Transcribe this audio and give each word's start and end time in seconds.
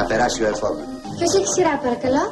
Θα 0.00 0.06
περάσει 0.06 0.42
ο 0.42 0.46
ερχόμενο. 0.46 0.86
Ποιο 1.18 1.26
έχει 1.38 1.48
σειρά, 1.54 1.72
παρακαλώ. 1.84 2.22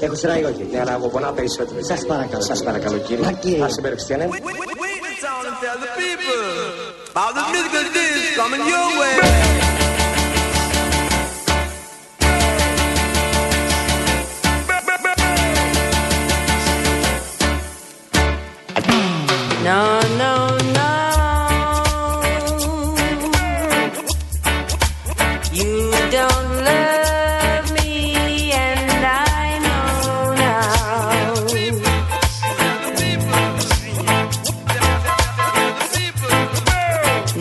Έχω 0.00 0.14
σειρά 0.14 0.38
ή 0.38 0.44
όχι, 0.44 0.78
αλλά 0.80 0.92
εγώ 0.92 1.08
πονάω 1.08 1.32
περισσότερο. 1.32 1.78
Σα 1.92 2.06
παρακαλώ. 2.06 2.42
Σα 2.42 2.56
παρακαλώ, 2.62 2.98
κύριε. 2.98 3.24
Μα, 3.24 3.32
κύριε. 3.32 3.64
Άσε 3.64 3.80
με 3.80 3.88
Χριστιανέ. 3.88 4.28
Wait, 4.30 4.44
wait, 4.46 4.58
wait, 4.60 4.78
wait 4.82 5.00
the 5.06 5.12
town 5.26 5.42
and 5.48 5.56
tell 5.64 5.78
the 5.84 5.90
people 6.02 6.42
about 7.12 7.32
the 7.36 7.42
musical 7.52 7.86
disc 7.96 8.36
coming 8.40 8.62
your 8.72 8.88
way. 9.00 9.59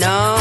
down. 0.10 0.39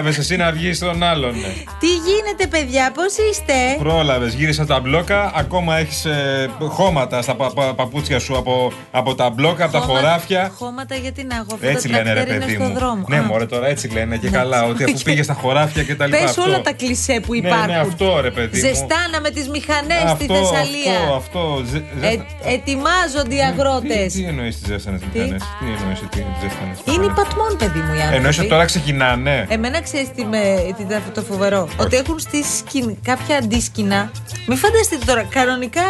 Πρόλαβε 0.00 0.20
εσύ 0.20 0.36
να 0.36 0.52
βγεις 0.52 0.76
στον 0.76 1.02
άλλον. 1.02 1.30
ναι. 1.34 1.54
Τι 1.78 1.99
γίνεται, 2.10 2.46
παιδιά, 2.46 2.92
πώς 2.94 3.12
είστε; 3.30 3.52
Πρόλαβες, 3.78 4.34
γύρισα 4.34 4.66
τα 4.66 4.80
μπλόκα. 4.80 5.32
Ακόμα 5.34 5.76
έχεις 5.78 6.06
χώματα 6.68 7.22
στα 7.22 7.34
πα- 7.34 7.52
πα- 7.54 7.74
παπούτσια 7.74 8.18
σου 8.18 8.36
από, 8.36 8.72
από 8.90 9.14
τα 9.14 9.30
μπλόκα, 9.30 9.64
από 9.64 9.72
τα 9.72 9.78
Χώμα- 9.78 9.98
χωράφια. 9.98 10.52
Χώματα 10.58 10.94
γιατί 10.94 11.24
να 11.24 11.34
έχω. 11.36 11.46
Αυτό 11.54 11.66
Έτσι 11.68 11.88
το 11.88 11.94
λένε 11.96 12.08
ρε 12.12 12.14
τρακτέρ 12.14 12.34
είναι 12.36 12.44
παιδί 12.44 12.54
στο 12.56 12.64
μου. 12.64 12.74
δρόμο. 12.74 13.04
Ναι, 13.08 13.16
Α. 13.18 13.22
μωρέ 13.22 13.46
τώρα 13.46 13.66
έτσι 13.68 13.88
λένε 13.88 14.16
και 14.16 14.28
καλά. 14.30 14.62
Ότι 14.70 14.84
αφού 14.84 14.98
πήγε 15.04 15.22
στα 15.22 15.32
χωράφια 15.34 15.82
και 15.82 15.94
τα 15.94 16.06
λοιπά. 16.06 16.18
Πες 16.18 16.28
αυτό. 16.30 16.42
όλα 16.42 16.60
τα 16.60 16.72
κλισέ 16.72 17.20
που 17.26 17.32
Ναι, 17.32 17.38
υπάρχουν. 17.38 17.66
ναι, 17.66 17.78
αυτό 17.78 18.20
ρε 18.20 18.30
παιδί 18.30 18.56
μου. 18.60 18.66
Ζεστάνα 18.66 19.20
με 19.22 19.30
τις 19.30 19.48
μηχανές 19.48 19.98
στη 20.00 20.10
Αυτό, 20.10 20.34
Θεσσαλία. 20.34 20.92
Αυτό, 21.00 21.14
αυτό. 21.16 21.62
Ζε- 21.70 21.82
Ε, 22.02 22.06
ζέστα- 22.08 22.26
ετοιμάζονται 22.44 23.34
οι 23.34 23.40
αγρότες. 23.50 24.12
Τι, 24.12 24.18
τι 24.22 24.24
εννοείς 24.28 24.58
τις 24.60 24.66
ζέστανε 24.68 24.98
μηχανές, 25.12 25.42
τι 25.60 25.66
εννοείς 25.80 25.98
τις 26.10 26.24
ζέστανε. 26.42 26.72
Είναι 26.92 27.04
η 27.04 27.12
πατμόν, 27.18 27.52
παιδί 27.58 27.78
μου, 27.78 27.92
οι 27.94 27.96
άνθρωποι. 27.96 28.16
Εννοείς 28.16 28.38
ότι 28.38 28.48
τώρα 28.48 28.64
ξεκινάνε. 28.64 29.46
Εμένα 29.48 29.80
ξέρεις 29.82 30.08
τι 30.16 30.24
με, 30.24 30.42
τι 30.76 30.84
τα- 30.84 31.02
το 31.14 31.22
φοβερό. 31.22 31.68
Ότι 31.76 31.96
έχουν 32.00 32.18
στήσει 32.18 32.56
σκην- 32.56 32.96
κάποια 33.02 33.36
αντίσκηνα. 33.36 34.10
Μην 34.46 34.58
φανταστείτε 34.58 35.04
τώρα, 35.04 35.22
κανονικά 35.30 35.82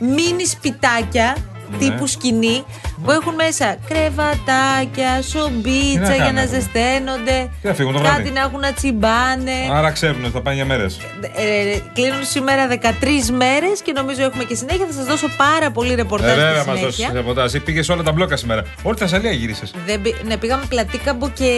μίνι 0.00 0.46
σπιτάκια 0.46 1.36
Ναι. 1.70 1.76
τύπου 1.78 2.06
σκηνή 2.06 2.64
που 3.04 3.10
έχουν 3.10 3.34
μέσα 3.34 3.76
κρεβατάκια, 3.88 5.22
σομπίτσα 5.22 6.00
να 6.00 6.06
για 6.14 6.16
κάνουν 6.16 6.34
να 6.34 6.40
αυτό; 6.42 6.54
ζεσταίνονται. 6.54 7.50
Τι 7.62 7.66
να 7.68 7.74
φύγουν 7.74 7.92
το 7.92 7.98
κάτι 8.00 8.14
βράδυ; 8.14 8.30
να 8.30 8.40
έχουν 8.40 8.60
να 8.60 8.72
τσιμπάνε. 8.72 9.52
Άρα 9.72 9.90
ξέρουν 9.90 10.22
ότι 10.24 10.32
θα 10.32 10.40
πάνε 10.40 10.56
για 10.56 10.64
μέρες. 10.64 10.98
Ε, 11.36 11.78
κλείνουν 11.94 12.24
σήμερα 12.24 12.66
13 12.66 13.30
μέρες 13.30 13.80
και 13.82 13.92
νομίζω 13.92 14.22
έχουμε 14.22 14.44
και 14.44 14.54
συνέχεια. 14.54 14.86
Θα 14.86 14.92
σας 14.92 15.04
δώσω 15.04 15.28
πάρα 15.36 15.70
πολύ 15.70 15.94
ρεπορτάζ 15.94 16.28
Ε, 16.28 16.32
στη 16.32 16.40
βέβαια, 16.42 16.64
μας 16.64 16.80
δώσεις 16.80 16.94
συνέχεια. 16.94 17.16
ρεπορτάζ. 17.20 17.52
Πήγες 17.64 17.88
όλα 17.88 18.02
τα 18.02 18.12
μπλόκα 18.12 18.36
σήμερα. 18.36 18.62
Όλη 18.82 18.94
τη 18.94 19.00
Θεσσαλία 19.00 19.30
γύρισες. 19.32 19.72
Δεν, 19.86 20.02
πη- 20.02 20.24
ναι, 20.24 20.36
πήγαμε 20.36 20.64
πλατήκαμπο 20.68 21.28
και 21.30 21.50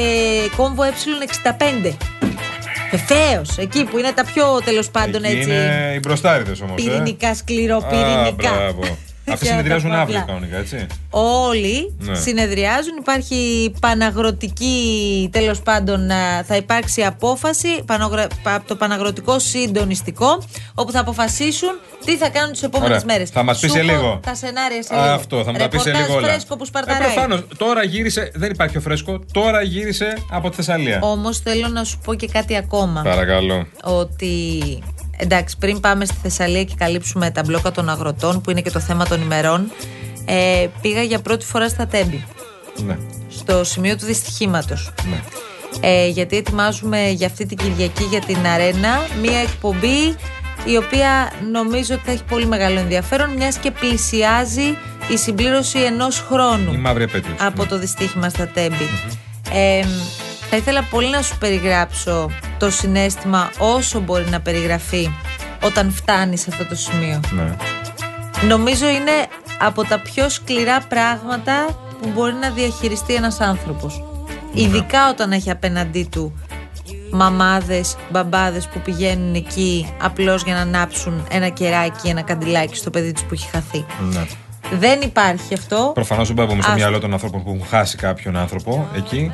κόμβο 0.57 0.83
ε65. 0.85 1.97
Βεβαίως, 2.91 3.59
εκεί 3.59 3.85
που 3.85 3.99
είναι 3.99 4.13
τα 4.13 4.25
πιο 4.25 4.61
τέλος 4.65 4.91
πάντων 4.91 5.25
Εκεί 5.25 5.37
έτσι. 5.37 5.51
είναι 5.51 5.93
οι 5.95 5.99
μπροστάριδες 6.03 6.61
όμως. 6.61 6.75
Πυρηνικά, 6.83 7.35
σκληροπυρηνικά. 7.35 8.25
Α, 8.27 8.33
μπράβο. 8.33 8.97
Αυτοί 9.33 9.45
Για 9.45 9.55
συνεδριάζουν 9.55 9.91
τα 9.91 9.97
αύριο 9.99 10.19
παύλα. 10.19 10.33
κανονικά, 10.35 10.57
έτσι. 10.59 10.87
Όλοι 11.11 11.95
Ναι. 11.99 12.15
συνεδριάζουν. 12.15 12.97
Υπάρχει 13.01 13.73
παναγροτική, 13.81 15.29
τέλος 15.33 15.61
πάντων, 15.61 16.11
α, 16.11 16.45
θα 16.45 16.57
υπάρξει 16.57 17.03
απόφαση 17.03 17.83
πανογρα- 17.87 18.27
πα- 18.43 18.55
από 18.55 18.69
το 18.69 18.77
παναγροτικό 18.77 19.39
συντονιστικό, 19.39 20.43
όπου 20.75 20.93
θα 20.93 21.01
αποφασίσουν 21.01 21.71
τι 22.05 22.17
θα 22.17 22.29
κάνουν 22.29 22.53
τις 22.53 22.63
επόμενες 22.63 22.91
Ωραία. 23.03 23.05
μέρες. 23.07 23.31
Θα 23.31 23.43
μας 23.43 23.59
πεις 23.61 23.73
σε 23.73 23.83
λίγο. 23.83 24.21
Τα 24.23 24.35
σενάρια 24.35 24.83
σε 24.83 24.95
Α, 24.95 25.03
λίγο. 25.03 25.13
Αυτό, 25.15 25.45
θα 25.45 25.53
μου 25.53 25.59
τα 25.59 25.69
πεις 25.69 25.81
σε 25.83 25.91
Ρεπορτάζ 25.91 26.09
λίγο 26.09 26.19
όλα. 26.25 26.29
φρέσκο 26.33 26.57
που 26.57 26.63
Ε, 26.63 26.67
σπαρταράει. 26.67 27.01
προφανώς. 27.13 27.45
τώρα 27.57 27.85
γύρισε, 27.85 28.31
δεν 28.35 28.51
υπάρχει 28.51 28.73
πιο 28.73 28.81
φρέσκο, 28.83 29.21
τώρα 29.33 29.63
γύρισε 29.63 30.15
από 30.31 30.51
τη 30.51 30.57
Θεσσαλία. 30.57 30.99
Όμως 31.03 31.39
θέλω 31.39 31.69
να 31.69 31.85
σου 31.85 31.99
πω 32.05 32.15
και 32.15 32.27
κάτι 32.27 32.57
ακόμα. 32.57 33.03
Παρακαλώ. 33.03 33.67
ότι 33.85 34.39
εντάξει, 35.21 35.57
πριν 35.59 35.81
πάμε 35.81 36.05
στη 36.05 36.17
Θεσσαλία 36.23 36.65
και 36.65 36.75
καλύψουμε 36.79 37.31
τα 37.31 37.43
μπλόκα 37.47 37.71
των 37.71 37.89
αγροτών, 37.89 38.41
που 38.41 38.51
είναι 38.51 38.61
και 38.61 38.71
το 38.71 38.81
θέμα 38.81 39.07
των 39.07 39.23
ημερών, 39.23 39.71
ε, 40.25 40.67
πήγα 40.81 41.03
για 41.03 41.21
πρώτη 41.21 41.45
φορά 41.47 41.69
στα 41.69 41.87
Τέμπη, 41.87 42.25
Ναι. 42.87 42.99
στο 43.29 43.65
σημείο 43.65 43.97
του 43.97 44.05
δυστυχήματος. 44.07 44.93
ναι. 45.11 45.21
Ε, 45.81 46.07
γιατί 46.09 46.37
ετοιμάζουμε 46.37 47.09
για 47.09 47.27
αυτή 47.27 47.47
την 47.47 47.57
Κυριακή 47.57 48.03
για 48.05 48.21
την 48.21 48.47
Αρένα 48.47 49.01
μία 49.23 49.39
εκπομπή 49.39 50.17
η 50.65 50.77
οποία 50.77 51.33
νομίζω 51.53 51.95
ότι 51.95 52.03
θα 52.05 52.13
έχει 52.13 52.25
πολύ 52.25 52.47
μεγάλο 52.47 52.79
ενδιαφέρον 52.79 53.31
μιας 53.31 53.57
και 53.57 53.71
πλησιάζει 53.71 54.77
η 55.13 55.17
συμπλήρωση 55.17 55.79
ενός 55.79 56.25
χρόνου 56.29 56.73
Η 56.73 56.77
μαύρη 56.77 57.03
επέτειο. 57.03 57.35
από 57.41 57.67
το 57.67 57.79
δυστύχημα 57.79 58.29
στα 58.29 58.47
τεμπη 58.49 58.89
Ε, 59.53 59.85
θα 60.51 60.57
ήθελα 60.57 60.83
πολύ 60.91 61.11
να 61.11 61.23
σου 61.23 61.39
περιγράψω 61.39 62.31
το 62.59 62.71
συνέστημα 62.71 63.51
όσο 63.59 64.01
μπορεί 64.01 64.29
να 64.31 64.41
περιγραφεί 64.41 65.11
όταν 65.65 65.91
φτάνει 65.93 66.37
σε 66.37 66.47
αυτό 66.53 66.67
το 66.67 66.75
σημείο. 66.75 67.21
Ναι. 67.31 67.57
Νομίζω 68.49 68.89
είναι 68.89 69.13
από 69.61 69.85
τα 69.85 69.99
πιο 70.01 70.29
σκληρά 70.29 70.81
πράγματα 70.89 71.67
που 72.03 72.09
μπορεί 72.15 72.35
να 72.35 72.51
διαχειριστεί 72.51 73.15
ένας 73.15 73.41
άνθρωπος. 73.41 74.03
Ειδικά 74.53 75.09
όταν 75.11 75.33
έχει 75.33 75.51
απέναντί 75.51 76.09
του 76.11 76.41
μαμάδες, 77.13 77.97
μπαμπάδες 78.11 78.69
που 78.69 78.81
πηγαίνουν 78.81 79.35
εκεί 79.35 79.95
απλώς 80.03 80.43
για 80.43 80.55
να 80.55 80.61
ανάψουν 80.61 81.27
ένα 81.31 81.49
κεράκι, 81.49 82.09
ένα 82.09 82.23
καντιλάκι 82.23 82.77
στο 82.77 82.91
παιδί 82.91 83.13
τους 83.13 83.23
που 83.23 83.35
έχει 83.35 83.49
χαθεί. 83.49 83.85
ναι. 84.13 84.27
Δεν 84.79 85.01
υπάρχει 85.01 85.55
αυτό. 85.55 85.91
Προφανώς 85.95 86.33
δεν 86.33 86.47
πάμε 86.47 86.63
στο 86.63 86.71
Ας- 86.71 86.77
μυαλό 86.77 86.99
των 86.99 87.13
ανθρώπων 87.13 87.43
που 87.43 87.51
έχουν 87.55 87.67
χάσει 87.69 87.97
κάποιον 87.97 88.37
άνθρωπο 88.37 88.89
εκεί. 88.97 89.33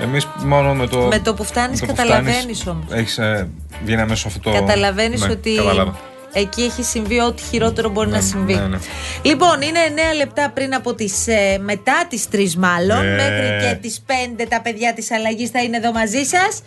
Εμείς 0.00 0.26
μόνο 0.44 0.74
με 0.74 0.86
το. 0.86 0.98
Με 0.98 1.18
το 1.18 1.34
που 1.34 1.44
φτάνεις 1.44 1.80
με 1.80 1.86
το 1.86 1.92
που 1.92 1.98
καταλαβαίνεις 1.98 2.36
φτάνεις, 2.38 2.66
όμως. 2.66 2.84
Έχεις 2.92 3.18
ε, 3.18 3.48
βγαίνει 3.84 4.00
αμέσω 4.00 4.28
αυτό 4.28 4.40
το. 4.40 4.52
Καταλαβαίνεις 4.52 5.20
Ναι, 5.26 5.32
ότι 5.32 5.54
κατάλαβα. 5.54 5.98
εκεί 6.32 6.62
έχει 6.62 6.82
συμβεί 6.82 7.20
ό,τι 7.20 7.42
χειρότερο 7.42 7.88
μπορεί 7.88 8.08
Ναι, 8.10 8.16
να 8.16 8.22
συμβεί. 8.22 8.54
ναι, 8.54 8.66
ναι. 8.66 8.78
Λοιπόν, 9.22 9.60
είναι 9.60 9.78
9 10.12 10.16
λεπτά 10.16 10.50
πριν 10.50 10.74
από 10.74 10.94
τις, 10.94 11.26
ε, 11.26 11.58
μετά 11.62 12.06
τις 12.08 12.28
3 12.32 12.54
μάλλον, 12.56 13.04
Ναι. 13.04 13.14
μέχρι 13.14 13.58
και 13.70 13.78
τις 13.80 14.02
5 14.06 14.46
τα 14.48 14.60
παιδιά 14.60 14.94
της 14.94 15.10
αλλαγής 15.10 15.50
θα 15.50 15.62
είναι 15.62 15.76
εδώ 15.76 15.92
μαζί 15.92 16.24
σας. 16.24 16.62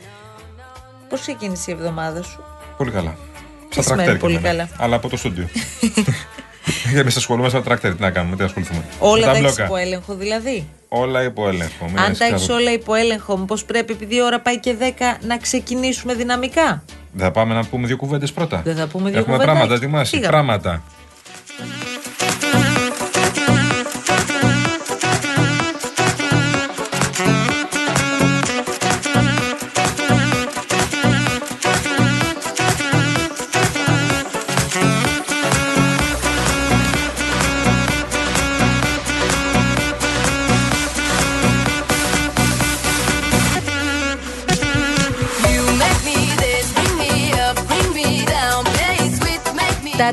Πώς 1.10 1.20
ξεκίνησε 1.22 1.72
η 1.72 1.74
εβδομάδα 1.80 2.24
σου; 2.24 2.44
Πολύ 2.78 2.92
καλά. 2.92 3.16
Τις 3.70 3.74
Στα 3.74 3.82
σημαίνει 3.82 4.04
τρακτέρ 4.08 4.18
πολύ 4.30 4.34
και 4.42 4.48
εμένα. 4.48 4.64
καλά; 4.66 4.84
Αλλά 4.86 4.96
από 4.96 5.10
το 5.10 5.18
στούντιο. 5.18 5.48
Γιατί 6.84 7.00
εμείς 7.06 7.16
ασχολούμαστε 7.16 7.58
με 7.58 7.64
τα 7.64 7.70
τρακτέρ. 7.70 7.96
Τι 7.96 8.02
να 8.02 8.10
κάνουμε, 8.12 8.36
τι 8.36 8.44
ασχοληθούμε. 8.44 8.84
Όλα 9.00 9.20
Με 9.20 9.26
τα 9.26 9.32
έχεις 9.32 9.42
μπλόκα. 9.44 9.64
υπό 9.64 9.76
έλεγχο 9.76 10.16
δηλαδή. 10.16 10.68
Όλα 10.90 11.24
υπό 11.24 11.48
έλεγχο. 11.48 11.86
Μην 11.86 11.98
Αν 12.00 12.06
έχεις 12.06 12.18
τα 12.18 12.26
έχεις 12.26 12.40
καθόλου- 12.42 12.62
όλα 12.62 12.72
υπό 12.72 12.94
έλεγχο, 12.94 13.38
μήπως 13.38 13.64
πρέπει 13.66 13.94
επειδή 13.94 14.16
η 14.16 14.22
ώρα 14.22 14.40
πάει 14.40 14.60
και 14.60 14.76
10 14.80 15.18
να 15.22 15.38
ξεκινήσουμε 15.38 16.14
δυναμικά; 16.14 16.84
Δεν 17.12 17.26
θα 17.26 17.32
πάμε 17.32 17.54
να 17.54 17.66
πούμε 17.66 17.88
δύο 17.88 17.98
κουβέντες 17.98 18.32
πρώτα. 18.32 18.62
Δεν 18.64 18.76
θα 18.76 18.88
πούμε 18.88 19.10
δύο 19.10 19.20
Έχουμε 19.20 19.34
κουβεντάκια. 19.36 19.54
πράγματα 19.54 19.74
ετοιμάσει. 19.74 20.10
Φύγαμε. 20.16 20.32
Πράγματα. 20.32 20.82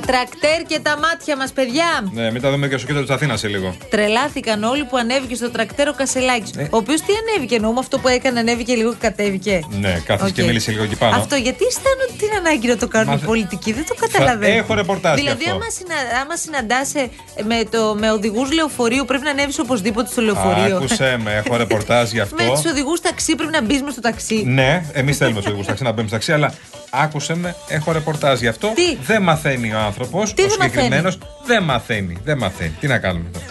Τα 0.01 0.07
τρακτέρ 0.07 0.63
και 0.67 0.79
τα 0.83 0.99
μάτια 0.99 1.37
μας, 1.37 1.53
παιδιά. 1.53 2.09
Ναι, 2.13 2.31
μην 2.33 2.41
τα 2.43 2.51
δούμε 2.51 2.69
και 2.69 2.77
στο 2.77 2.87
κέντρο 2.87 3.03
της 3.03 3.11
Αθήνας 3.11 3.41
σε 3.41 3.49
λίγο. 3.49 3.77
Τρελάθηκαν 3.91 4.63
όλοι 4.65 4.85
που 4.85 4.97
ανέβηκε 4.97 5.35
στο 5.35 5.51
τρακτέρ 5.51 5.89
ο 5.89 5.93
Κασελάκης. 5.93 6.53
Ναι. 6.55 6.63
Ο 6.63 6.77
οποίος 6.77 7.01
τι 7.01 7.13
ανέβηκε, 7.23 7.55
εννοούμε 7.55 7.79
αυτό 7.79 7.99
που 7.99 8.09
έκανε, 8.09 8.41
ανέβηκε 8.41 8.75
λίγο 8.75 8.91
και 8.91 8.97
κατέβηκε. 9.01 9.61
Ναι, 9.81 10.03
κάθισε 10.07 10.31
και 10.33 10.41
Οκ. 10.41 10.47
μίλησε 10.47 10.71
λίγο 10.71 10.83
εκεί 10.83 10.97
πάνω. 10.97 11.17
Αυτό 11.17 11.37
γιατί 11.37 11.65
αισθάνονται 11.65 12.13
την 12.19 12.29
ανάγκη 12.39 12.67
να 12.69 12.77
το 12.77 12.89
κάνουν 12.89 13.09
Μα 13.09 13.15
οι 13.15 13.19
δε- 13.19 13.27
πολιτικοί, 13.27 13.73
δεν 13.73 13.85
το 13.89 13.95
καταλαβαίνω. 14.07 14.55
έχω 14.57 14.75
ρεπορτάζ 14.75 15.15
γι' 15.15 15.21
Δηλαδή, 15.21 15.45
αυτό. 15.45 15.55
άμα, 15.55 15.71
συνα... 15.71 15.95
άμα 16.23 16.37
συναντάσαι 16.37 17.11
με, 17.47 17.65
το... 17.71 17.95
με 17.99 18.11
οδηγούς 18.11 18.53
λεωφορείου, 18.53 19.05
πρέπει 19.05 19.25
να 19.25 19.31
ανέβεις 19.31 19.59
οπωσδήποτε 19.59 20.09
στο 20.11 20.23
λεωφορείο. 20.23 20.77
Άκουσε 20.77 21.21
με, 21.25 21.43
έχω 21.45 21.57
ρεπορτάζ 21.57 22.11
γι' 22.11 22.17
με 22.37 22.43
αυτό. 22.45 22.53
τους 22.63 22.65
οδηγούς 22.71 23.01
ταξί 23.01 23.35
πρέπει 23.35 23.53
να 23.53 23.63
μπεις 23.63 23.83
μες 23.83 23.93
στο 23.93 24.01
ταξί. 24.01 24.43
Ναι, 24.47 24.85
εμείς 24.93 25.17
θέλουμε 25.17 25.41
στο 25.41 25.49
οδηγούς 25.49 25.67
ταξί 25.67 25.83
να 25.83 25.89
μπαίνουμε 25.91 26.09
στο 26.09 26.17
ταξί, 26.17 26.33
αλλά 26.33 26.53
άκουσε 26.91 27.35
με, 27.35 27.55
έχω 27.69 27.93
ρεπορτάζ 27.93 28.41
γι' 28.41 28.49
αυτό. 28.49 28.73
Τι; 28.75 28.97
Δεν 28.97 29.23
μαθαίνει 29.23 29.75
ο 29.75 29.79
άνθρωπος. 29.79 30.35
Τι 30.35 30.43
ο 30.43 30.47
δεν 30.47 30.53
συγκεκριμένος 30.53 31.19
δεν 31.45 31.63
μαθαίνει. 31.63 32.19
Δεν 32.25 32.39
μαθαίνει. 32.39 32.77
Τι 32.81 32.87
να 32.87 32.99
κάνουμε 32.99 33.29
τώρα; 33.33 33.45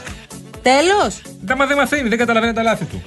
Τέλος; 0.61 1.21
Δεν, 1.41 1.55
μα 1.59 1.65
δεν 1.65 1.77
μαθαίνει, 1.77 2.09
δεν 2.09 2.17
καταλαβαίνει 2.17 2.53
τα 2.53 2.63
λάθη 2.63 2.85
του. 2.85 3.03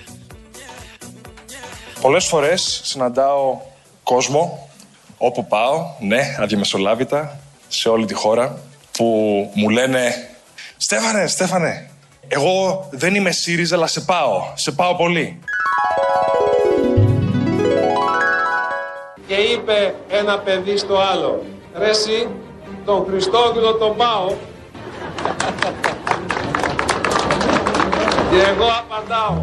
Πολλές 2.00 2.26
φορές 2.26 2.80
συναντάω 2.84 3.60
κόσμο 4.02 4.68
όπου 5.18 5.46
πάω, 5.46 5.86
ναι, 6.00 6.36
αδιαμεσολάβητα, 6.40 7.40
σε 7.68 7.88
όλη 7.88 8.04
τη 8.04 8.14
χώρα, 8.14 8.58
που 8.92 9.04
μου 9.54 9.68
λένε 9.68 10.28
«Στέφανε, 10.76 11.26
Στέφανε, 11.26 11.90
εγώ 12.28 12.88
δεν 12.90 13.14
είμαι 13.14 13.30
ΣΥΡΙΖΑ, 13.30 13.76
αλλά 13.76 13.86
σε 13.86 14.00
πάω, 14.00 14.42
σε 14.54 14.70
πάω 14.70 14.94
πολύ». 14.94 15.38
Και 19.30 19.36
είπε 19.36 19.94
ένα 20.08 20.38
παιδί 20.38 20.76
στο 20.76 20.98
άλλο, 21.12 21.44
ρε 21.78 21.88
εσύ, 21.88 22.28
τον 22.84 23.06
Χριστόγλου 23.08 23.78
τον 23.78 23.96
πάω. 23.96 24.34
Και 28.30 28.36
εγώ 28.36 28.66
απαντάω, 28.78 29.42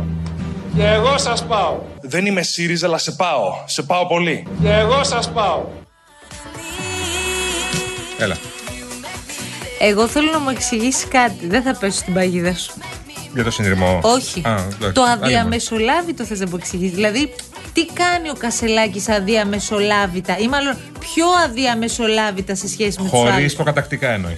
και 0.76 0.84
εγώ 0.84 1.18
σας 1.18 1.46
πάω, 1.46 1.80
«Δεν 2.02 2.26
είμαι 2.26 2.42
ΣΥΡΙΖΑ, 2.42 2.88
αλλά 2.88 2.98
σε 2.98 3.12
πάω, 3.12 3.54
σε 3.66 3.84
πάω 3.84 4.08
πολύ». 4.08 4.48
και 4.62 4.70
εγώ 4.70 5.04
σας 5.04 5.32
πάω. 5.32 5.66
Έλα. 8.18 8.38
Εγώ 9.80 10.08
θέλω 10.08 10.32
να 10.32 10.40
μου 10.40 10.50
εξηγήσεις 10.50 11.08
κάτι. 11.08 11.48
Δεν 11.48 11.62
θα 11.62 11.78
πέσω 11.80 11.98
στην 11.98 12.14
παγίδα 12.14 12.54
σου. 12.54 12.74
Για 13.34 13.44
το 13.44 13.52
συνειρμό. 13.52 14.00
Όχι. 14.04 14.42
Α, 14.46 14.52
εντάξει. 14.52 14.92
το 14.94 15.02
Άλλη 15.02 15.12
αδιαμεσολάβητο 15.12 16.26
θες 16.26 16.40
να 16.40 16.48
μου 16.48 16.56
εξηγήσεις. 16.56 16.96
Δηλαδή, 16.96 17.34
τι 17.78 17.86
κάνει 17.94 18.30
ο 18.30 18.34
Κασελάκης 18.34 19.10
αδιαμεσολάβητα 19.10 20.38
ή 20.38 20.48
μάλλον 20.48 20.78
πιο 21.00 21.26
αδιαμεσολάβητα 21.46 22.56
σε 22.56 22.68
σχέση 22.68 22.98
με 22.98 23.04
τους 23.10 23.20
Χωρίς 23.20 23.34
άλλους; 23.36 23.54
προκατακτικά 23.54 24.10
εννοεί. 24.10 24.38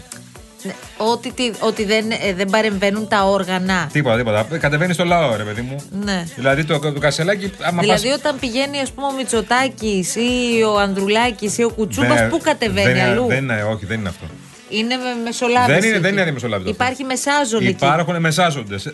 Ότι, 0.98 1.32
τι- 1.32 1.52
ότι 1.60 1.86
δεν, 1.86 2.12
ε, 2.12 2.34
δεν 2.34 2.50
παρεμβαίνουν 2.50 3.08
τα 3.08 3.24
όργανα. 3.24 3.90
Τίποτα, 3.94 4.18
τίποτα. 4.18 4.58
Κατεβαίνει 4.58 4.94
στο 4.94 5.06
λαό, 5.06 5.36
ρε 5.36 5.44
παιδί 5.44 5.62
μου. 5.62 5.76
Ναι. 6.04 6.26
Δηλαδή 6.36 6.64
το, 6.64 6.80
το 6.80 6.92
κασελάκι, 7.00 7.52
άμα 7.62 7.82
Δηλαδή, 7.82 8.08
πας- 8.10 8.18
όταν 8.20 8.40
πηγαίνει, 8.40 8.80
ας 8.80 8.92
πούμε, 8.92 9.08
ο 9.08 9.12
Μητσοτάκης 9.14 10.16
ή 10.16 10.64
ο 10.68 10.80
Ανδρουλάκης 10.80 11.58
ή 11.58 11.64
ο 11.64 11.70
Κουτσούμπας, 11.70 12.20
Δεν- 12.20 12.30
πού 12.30 12.38
κατεβαίνει 12.44 12.86
δεν 12.88 12.96
είναι- 12.96 13.04
αλλού; 13.12 13.28
Δεν 13.28 13.44
είναι, 13.44 13.64
όχι, 13.64 13.86
δεν 13.86 14.00
είναι 14.00 14.10
αυτό. 14.10 14.26
Είναι 14.70 14.96
με 14.96 15.14
μεσολάβηση. 15.24 15.80
Δεν 15.80 15.84
είναι- 15.90 15.92
δεν 15.92 16.04
εκεί. 16.04 16.12
είναι 16.12 16.22
αδιαμεσολάβητο 16.22 16.70
αυτό. 16.70 16.84
Υπάρχει 16.84 17.04
μεσάζον 17.04 17.62
εκεί. 17.62 17.70
Υπάρχουν 17.70 18.20
μεσάζοντες. 18.20 18.94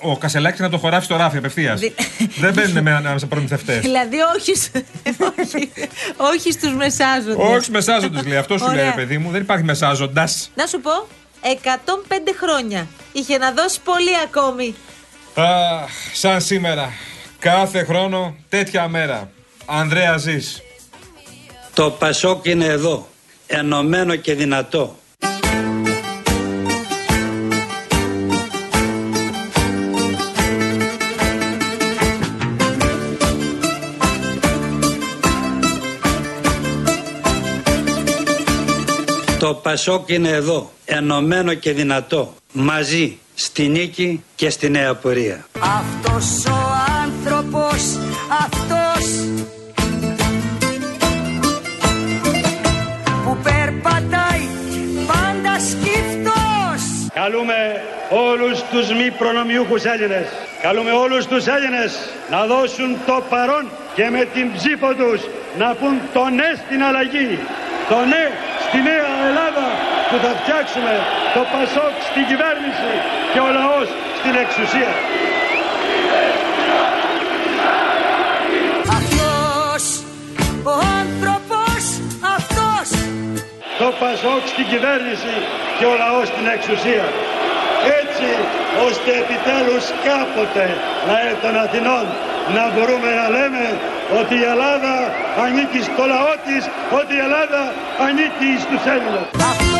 Ο 0.00 0.16
Κασελάκης 0.18 0.60
να 0.60 0.68
το 0.68 0.78
χωράφει 0.78 1.04
στο 1.04 1.16
ράφι 1.16 1.36
απευθείας. 1.36 1.80
Δι- 1.80 1.94
δεν 2.40 2.52
μπαίνουν 2.52 2.82
με 2.82 2.92
ανάμεσα 2.92 3.26
προμηθευτές. 3.26 3.78
Δηλαδή, 3.80 4.16
όχι, 4.36 4.54
σ- 4.56 4.76
όχι, 5.38 5.70
όχι 6.16 6.52
στους 6.52 6.74
μεσάζοντες. 6.74 7.36
Όχι 7.38 7.54
στους 7.54 7.68
μεσάζοντες, 7.68 8.26
λέει. 8.26 8.36
Αυτό 8.36 8.58
σου 8.58 8.64
λέει, 8.66 8.74
Ωραία. 8.74 8.84
ρε 8.84 8.94
παιδί 8.96 9.18
μου. 9.18 9.30
Δεν 9.30 9.40
υπάρχει 9.40 9.64
μεσάζοντας. 9.64 10.50
Να 10.54 10.66
σου 10.66 10.80
πω, 10.80 11.06
105 11.40 12.32
χρόνια. 12.40 12.86
Είχε 13.12 13.38
να 13.38 13.52
δώσει 13.52 13.80
πολύ 13.84 14.10
ακόμη. 14.24 14.74
σαν 16.12 16.40
σήμερα. 16.40 16.92
Κάθε 17.38 17.84
χρόνο 17.84 18.36
τέτοια 18.48 18.88
μέρα. 18.88 19.30
Ανδρέα 19.66 20.16
ζεις. 20.16 20.62
Το 21.74 21.90
Πασόκ 21.90 22.44
είναι 22.46 22.64
εδώ, 22.64 23.08
ενωμένο 23.46 24.16
και 24.16 24.34
δυνατό. 24.34 24.98
Το 39.40 39.54
Πασόκ 39.54 40.08
είναι 40.08 40.28
εδώ, 40.28 40.72
ενωμένο 40.84 41.54
και 41.54 41.72
δυνατό, 41.72 42.34
μαζί, 42.52 43.18
στη 43.34 43.68
νίκη 43.68 44.24
και 44.34 44.50
στη 44.50 44.70
νέα 44.70 44.94
πορεία. 44.94 45.46
Αυτός 45.60 46.44
ο 46.46 46.58
άνθρωπος, 47.04 47.82
αυτός 48.44 49.04
που 53.24 53.36
περπατάει 53.42 54.44
πάντα 55.06 55.52
σκύφτος 55.70 56.82
Καλούμε 57.14 57.58
όλους 58.10 58.62
τους 58.70 58.88
μη 58.98 59.10
προνομιούχους 59.18 59.84
Έλληνες. 59.84 60.26
Καλούμε 60.62 60.90
όλους 60.90 61.26
τους 61.26 61.46
Έλληνες 61.46 61.92
να 62.30 62.46
δώσουν 62.46 62.96
το 63.06 63.22
παρόν 63.30 63.64
και 63.94 64.08
με 64.10 64.22
την 64.34 64.52
ψήφο 64.56 64.88
τους 64.94 65.20
να 65.58 65.74
πούν 65.74 65.94
το 66.12 66.24
ναι 66.28 66.48
στην 66.64 66.82
αλλαγή. 66.82 67.38
Το 67.88 67.98
ναι 68.10 68.24
στη 68.68 68.78
νέα 68.82 69.09
Ελλάδα 69.09 69.09
που 70.10 70.18
θα 70.24 70.32
φτιάξουμε 70.40 70.94
το 71.34 71.42
Πασόκ 71.52 71.94
στην 72.10 72.24
κυβέρνηση 72.30 72.92
και 73.32 73.40
ο 73.46 73.48
λαός 73.58 73.88
στην 74.20 74.34
εξουσία. 74.44 74.92
Αυτός 78.98 79.82
ο 80.72 80.74
άνθρωπος, 81.00 81.82
αυτός 82.36 82.86
Το 83.82 83.88
Πασόκ 84.02 84.42
στην 84.54 84.66
κυβέρνηση 84.72 85.34
και 85.78 85.86
ο 85.92 85.94
λαός 86.02 86.26
στην 86.32 86.46
εξουσία. 86.56 87.04
Έτσι 88.00 88.28
ώστε 88.86 89.10
επιτέλους 89.22 89.84
κάποτε 90.08 90.64
λαέ 91.08 91.32
των 91.42 91.54
Αθηνών 91.64 92.06
να 92.56 92.64
μπορούμε 92.72 93.10
να 93.20 93.26
λέμε 93.36 93.64
ότι 94.20 94.34
η 94.42 94.44
Ελλάδα 94.52 94.94
ανήκει 95.44 95.80
στο 95.88 96.02
λαό 96.14 96.32
της, 96.46 96.62
ότι 96.98 97.12
η 97.18 97.22
Ελλάδα 97.26 97.62
ανήκει 98.06 98.50
στους 98.64 98.82
Έλληνες. 98.94 99.79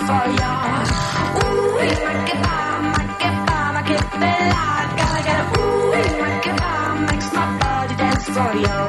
εντελώς. 0.00 0.88
For 8.34 8.50
you. 8.56 8.82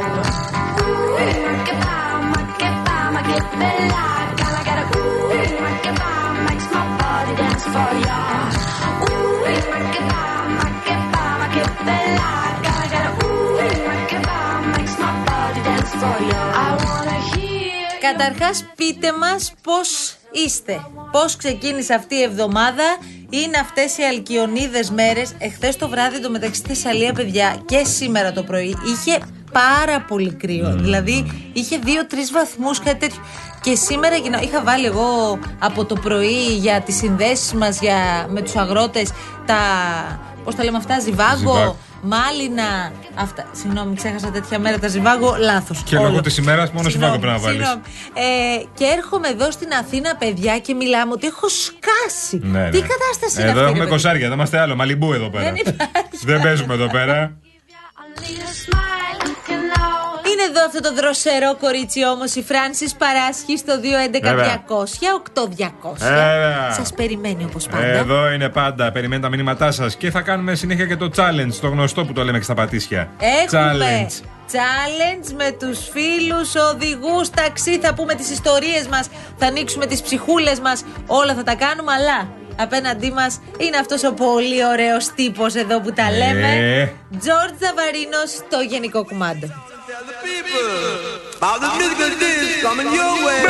Καταρχάς 18.18 18.66
πείτε 18.76 19.12
μας 19.12 19.54
πώς 19.62 20.16
είστε. 20.46 20.82
Πώς 21.12 21.36
ξεκίνησε 21.36 21.94
αυτή 21.94 22.16
η 22.16 22.22
εβδομάδα; 22.22 22.84
Είναι 23.30 23.58
αυτές 23.62 23.98
οι 23.98 24.04
αλκιονίδες 24.04 24.90
μέρες. 24.90 25.34
Εχθές 25.38 25.76
το 25.76 25.90
βράδυ 25.90 26.20
το 26.22 26.30
μεταξύ 26.30 26.60
στη 26.60 26.68
Θεσσαλία 26.68 27.14
παιδιά 27.14 27.62
Και 27.66 27.84
σήμερα 27.84 28.32
το 28.32 28.44
πρωί 28.44 28.78
Είχε 28.94 29.20
πάρα 29.52 30.02
πολύ 30.02 30.34
κρύο. 30.34 30.76
Δηλαδή 30.76 31.50
είχε 31.54 31.80
2-3 31.84 32.32
βαθμούς 32.34 32.80
κάτι 32.80 32.98
τέτοιο. 33.00 33.22
Και 33.62 33.76
σήμερα 33.76 34.16
γινό- 34.16 34.44
είχα 34.44 34.62
βάλει 34.64 34.86
εγώ 34.86 35.40
από 35.60 35.86
το 35.86 35.96
πρωί 35.96 36.56
για 36.58 36.82
τις 36.82 36.96
συνδέσεις 36.96 37.54
μας 37.54 37.80
για, 37.80 38.28
με 38.30 38.42
τους 38.42 38.56
αγρότες 38.56 39.12
τα, 39.46 39.58
πώς 40.44 40.56
τα 40.56 40.64
λέμε 40.64 40.78
αυτά, 40.78 41.00
ζιβάγκο, 41.00 41.38
Ζιβάγκο. 41.38 41.78
Μάλινα, 42.04 42.92
αυτά, 43.16 43.46
συγγνώμη 43.52 43.96
ξέχασα 43.96 44.32
τέτοια 44.32 44.60
μέρα 44.60 44.80
τα 44.80 44.88
ζιβάγκο, 44.88 45.36
λάθος. 45.40 45.82
Και 45.86 45.96
όλο. 45.98 46.08
λόγω 46.08 46.22
της 46.22 46.38
ημέρας 46.38 46.72
μόνο 46.72 46.90
Συγγνώμη, 46.90 47.14
συμβάκο 47.14 47.38
πρέπει 47.38 47.58
να 47.58 47.68
βάλεις. 47.68 47.68
συγγνώμη. 47.68 48.60
Ε, 48.60 48.64
και 48.74 48.86
έρχομαι 48.98 49.28
εδώ 49.28 49.52
στην 49.52 49.68
Αθήνα, 49.82 50.16
παιδιά, 50.16 50.60
και 50.60 50.74
μιλάμε 50.74 51.12
ότι 51.12 51.28
έχω 51.28 51.48
σκάσει. 51.50 52.40
Ναι, 52.44 52.70
Τι 52.70 52.80
ναι. 52.80 52.88
κατάσταση 52.88 53.42
είναι 53.42 53.50
Εδώ 53.50 53.60
αυτή. 53.60 53.60
έχουμε 53.62 53.72
ρε 53.72 53.74
παιδί; 53.80 53.90
κοσάρια, 53.90 54.28
δεν 54.28 54.38
είμαστε 54.38 54.60
άλλο. 54.60 54.76
Μαλιμπού 54.76 55.14
εδώ 55.14 55.30
πέρα. 55.30 55.44
Δεν 55.44 55.56
υπάρχει. 55.56 56.26
Δεν 56.26 56.42
παίζουμε 56.42 56.74
εδώ 56.74 56.88
πέρα. 56.88 57.38
Είναι 60.44 60.52
εδώ 60.58 60.66
αυτό 60.66 60.80
το 60.80 60.94
δροσερό 60.94 61.56
κορίτσι 61.60 62.06
όμως 62.06 62.36
η 62.36 62.44
Φράνση 62.44 62.96
Παράσχη 62.98 63.58
στο 63.58 63.80
211-200-8200. 63.80 65.98
Βέβαια. 65.98 66.72
Σας 66.72 66.94
περιμένει 66.94 67.44
όπως 67.44 67.68
πάντα. 67.68 67.86
Εδώ 67.86 68.32
είναι 68.32 68.50
πάντα. 68.50 68.92
Περιμένει 68.92 69.22
τα 69.22 69.30
μηνύματά 69.30 69.72
σας. 69.72 69.96
Και 69.96 70.12
θα 70.12 70.22
κάνουμε 70.22 70.56
συνέχεια 70.56 70.86
και 70.86 70.96
το 70.96 71.10
challenge, 71.16 71.54
το 71.62 71.68
γνωστό 71.68 72.06
που 72.06 72.14
το 72.14 72.24
λέμε 72.24 72.38
και 72.38 72.44
στα 72.44 72.54
πατήσια. 72.54 73.10
Έχουμε 73.44 73.74
Challenge. 73.74 74.22
challenge 74.52 75.32
με 75.38 75.52
τους 75.60 75.80
φίλους 75.90 76.56
οδηγούς 76.56 77.30
ταξί. 77.30 77.80
Θα 77.80 77.94
πούμε 77.94 78.14
τις 78.14 78.30
ιστορίες 78.30 78.88
μας, 78.88 79.08
θα 79.38 79.46
ανοίξουμε 79.46 79.86
τις 79.86 80.02
ψυχούλες 80.02 80.60
μας. 80.60 80.84
Όλα 81.08 81.34
θα 81.34 81.44
τα 81.44 81.56
κάνουμε, 81.56 81.92
αλλά 81.92 82.28
απέναντί 82.56 83.12
μας 83.12 83.40
είναι 83.58 83.78
αυτός 83.78 84.04
ο 84.04 84.14
πολύ 84.14 84.66
ωραίος 84.66 85.08
τύπος 85.16 85.56
εδώ 85.56 85.82
που 85.82 85.94
τα 85.94 86.12
λέμε. 86.12 86.48
Ε. 86.48 86.92
Τζόρτζ 87.20 87.58
Ζαβαρίνος 87.62 88.30
στο 88.30 88.60
Γενικό 88.70 89.06
Κουμάντο. 89.06 89.48
About 90.08 91.60
the 91.64 91.70
musical 91.80 92.12
disc 92.22 92.66
coming 92.66 92.90
your 92.98 93.14
way. 93.26 93.42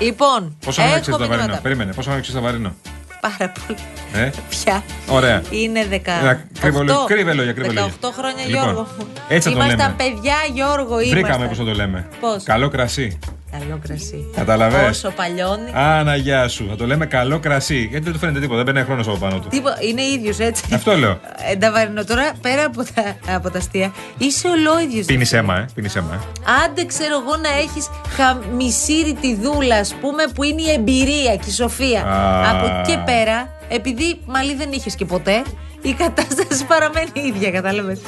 Λοιπόν, 0.00 0.56
Πόσο 0.64 0.82
να 0.82 0.88
έχω 0.88 1.00
ξέρει 1.00 1.16
τα 1.16 1.18
βαρύνο. 1.18 1.36
μηνύματα. 1.40 1.62
Περίμενε, 1.62 1.92
πόσο 1.92 2.10
να 2.10 2.20
ξέρει 2.20 2.36
τα 2.36 2.42
βαρύνο. 2.42 2.74
Πάρα 3.20 3.52
πολύ. 3.66 3.78
Ε, 4.12 4.30
Πια. 4.48 4.82
ωραία. 5.08 5.42
Είναι 5.50 5.86
10. 5.90 5.94
Ένα 6.22 6.44
κρύβο 6.60 6.82
λόγια, 6.82 7.04
κρύβε 7.06 7.32
λόγια, 7.32 7.52
κρύβε 7.52 7.68
18 7.68 7.72
λόγια. 7.74 7.92
χρόνια 8.18 8.44
Λοιπόν, 8.46 8.62
Γιώργο. 8.62 8.86
έτσι 9.28 9.48
θα 9.48 9.54
το 9.54 9.60
Ήμασταν 9.64 9.78
λέμε. 9.78 9.94
παιδιά 10.14 10.36
Γιώργο, 10.52 10.96
Βρήκαμε 10.96 11.18
ήμασταν. 11.18 11.48
πώς 11.48 11.56
θα 11.56 11.64
το 11.64 11.72
λέμε. 11.72 12.06
Πώς; 12.20 12.42
Καλό 12.42 12.68
κρασί. 12.68 13.18
Καλό 13.50 13.78
κρασί. 13.82 14.26
Καταλαβες; 14.36 14.88
Όσο 14.88 15.10
παλιώνει. 15.16 15.70
Άνα, 15.72 16.16
γεια 16.16 16.48
σου. 16.48 16.66
Θα 16.68 16.76
το 16.76 16.86
λέμε 16.86 17.06
καλό 17.06 17.38
κρασί. 17.38 17.78
Γιατί 17.78 18.04
δεν 18.04 18.12
του 18.12 18.18
φαίνεται 18.18 18.40
τίποτα, 18.40 18.62
δεν 18.62 18.74
παίρνει 18.74 18.86
χρόνος 18.88 19.08
από 19.08 19.16
πάνω 19.16 19.38
του. 19.38 19.48
Τίποτα, 19.48 19.76
είναι 19.80 20.02
ίδιος 20.02 20.38
έτσι. 20.38 20.62
Αυτό 20.74 20.96
λέω. 20.96 21.20
Ε, 21.50 21.56
Νταβαρινό, 21.56 22.04
τώρα 22.04 22.32
πέρα 22.40 22.64
από 22.64 22.84
τα, 22.94 23.16
από 23.34 23.50
τα 23.50 23.58
αστεία, 23.58 23.92
είσαι 24.18 24.48
ολόιδιος. 24.48 25.06
Πίνεις 25.06 25.32
αίμα, 25.32 25.56
ε. 25.56 25.66
Πίνεις 25.74 25.96
αίμα, 25.96 26.14
ε. 26.14 26.18
Άντε 26.64 26.84
ξέρω 26.84 27.14
εγώ 27.14 27.36
να 27.36 27.48
έχεις 27.48 27.88
μισήρητη 28.56 29.34
δούλα, 29.34 29.76
ας 29.76 29.94
πούμε, 30.00 30.24
που 30.34 30.42
είναι 30.42 30.62
η 30.62 30.70
εμπειρία 30.70 31.36
και 31.36 31.48
η 31.48 31.52
σοφία. 31.52 32.02
Α. 32.04 32.50
Από 32.50 32.66
εκεί 32.66 32.90
και 32.90 32.98
πέρα, 33.04 33.48
επειδή 33.68 34.20
μαλλί 34.26 34.54
δεν 34.54 34.72
είχες 34.72 34.94
και 34.94 35.04
ποτέ, 35.04 35.42
η 35.82 35.92
κατάσταση 35.92 36.64
παραμένει 36.64 37.10
η 37.12 37.20
ίδια, 37.26 37.50
κατάλαβες. 37.50 38.00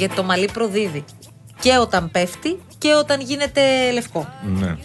Γιατί 0.00 0.14
το 0.14 0.22
μαλλί 0.22 0.48
προδίδει. 0.52 1.04
Και 1.60 1.76
όταν 1.80 2.10
πέφτει 2.10 2.58
και 2.78 2.94
όταν 2.94 3.20
γίνεται 3.20 3.60
λευκό. 3.92 4.28
Ναι. 4.58 4.76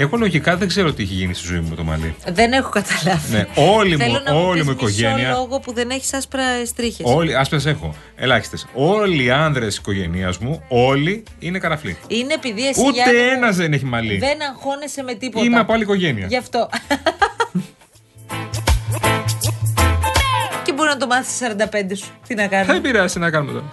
Εγώ 0.00 0.16
λογικά 0.16 0.56
δεν 0.56 0.68
ξέρω 0.68 0.92
τι 0.92 1.02
έχει 1.02 1.14
γίνει 1.14 1.34
στη 1.34 1.46
ζωή 1.46 1.58
μου 1.60 1.68
με 1.68 1.74
το 1.76 1.84
μαλλί. 1.84 2.14
Δεν 2.32 2.52
έχω 2.52 2.70
καταλάβει. 2.70 3.32
Ναι, 3.32 3.46
όλη 3.54 3.90
μου- 3.96 4.02
Θέλω 4.02 4.20
να 4.24 4.32
μου 4.34 4.44
όλη 4.46 4.58
πεις 4.58 4.66
μου 4.68 4.72
μισό 4.74 4.86
οικογένεια- 4.88 5.30
λόγο 5.30 5.60
που 5.60 5.72
δεν 5.72 5.90
έχεις 5.90 6.12
άσπρα 6.12 6.66
στρίχε. 6.66 7.02
Όλοι, 7.06 7.36
άσπρες 7.36 7.66
έχω. 7.66 7.94
Ελάχιστες. 8.16 8.66
Όλοι 8.74 9.24
οι 9.24 9.30
άνδρες 9.30 9.66
της 9.66 9.76
οικογένεια 9.76 10.32
μου, 10.40 10.62
όλοι 10.68 11.22
είναι 11.38 11.58
καραφλοί. 11.58 11.96
Είναι 12.08 12.34
επειδή 12.34 12.68
εσύ 12.68 12.80
Ούτε 12.80 12.90
Γιάννη 12.92 13.18
μου, 13.22 13.28
ένας 13.36 13.56
δεν 13.56 13.72
έχει 13.72 13.84
μαλλί. 13.84 14.16
δεν 14.18 14.38
αγχώνεσαι 14.50 15.02
με 15.02 15.14
τίποτα. 15.14 15.44
Είμαι 15.44 15.58
από 15.58 15.72
άλλη 15.72 15.82
οικογένεια. 15.82 16.26
Γι' 16.26 16.36
αυτό. 16.36 16.68
και 20.64 20.72
μπορεί 20.72 20.88
να 20.88 20.96
το 20.96 21.06
μάθεις 21.06 21.38
45 21.38 21.96
σου. 21.96 22.06
Τι 22.26 22.34
να 22.34 22.42
Θα 22.42 22.48
κάνει. 22.48 22.76
επηρεάσει 22.76 23.18
να 23.18 23.30
κάνουμε 23.30 23.52
τώρα. 23.52 23.64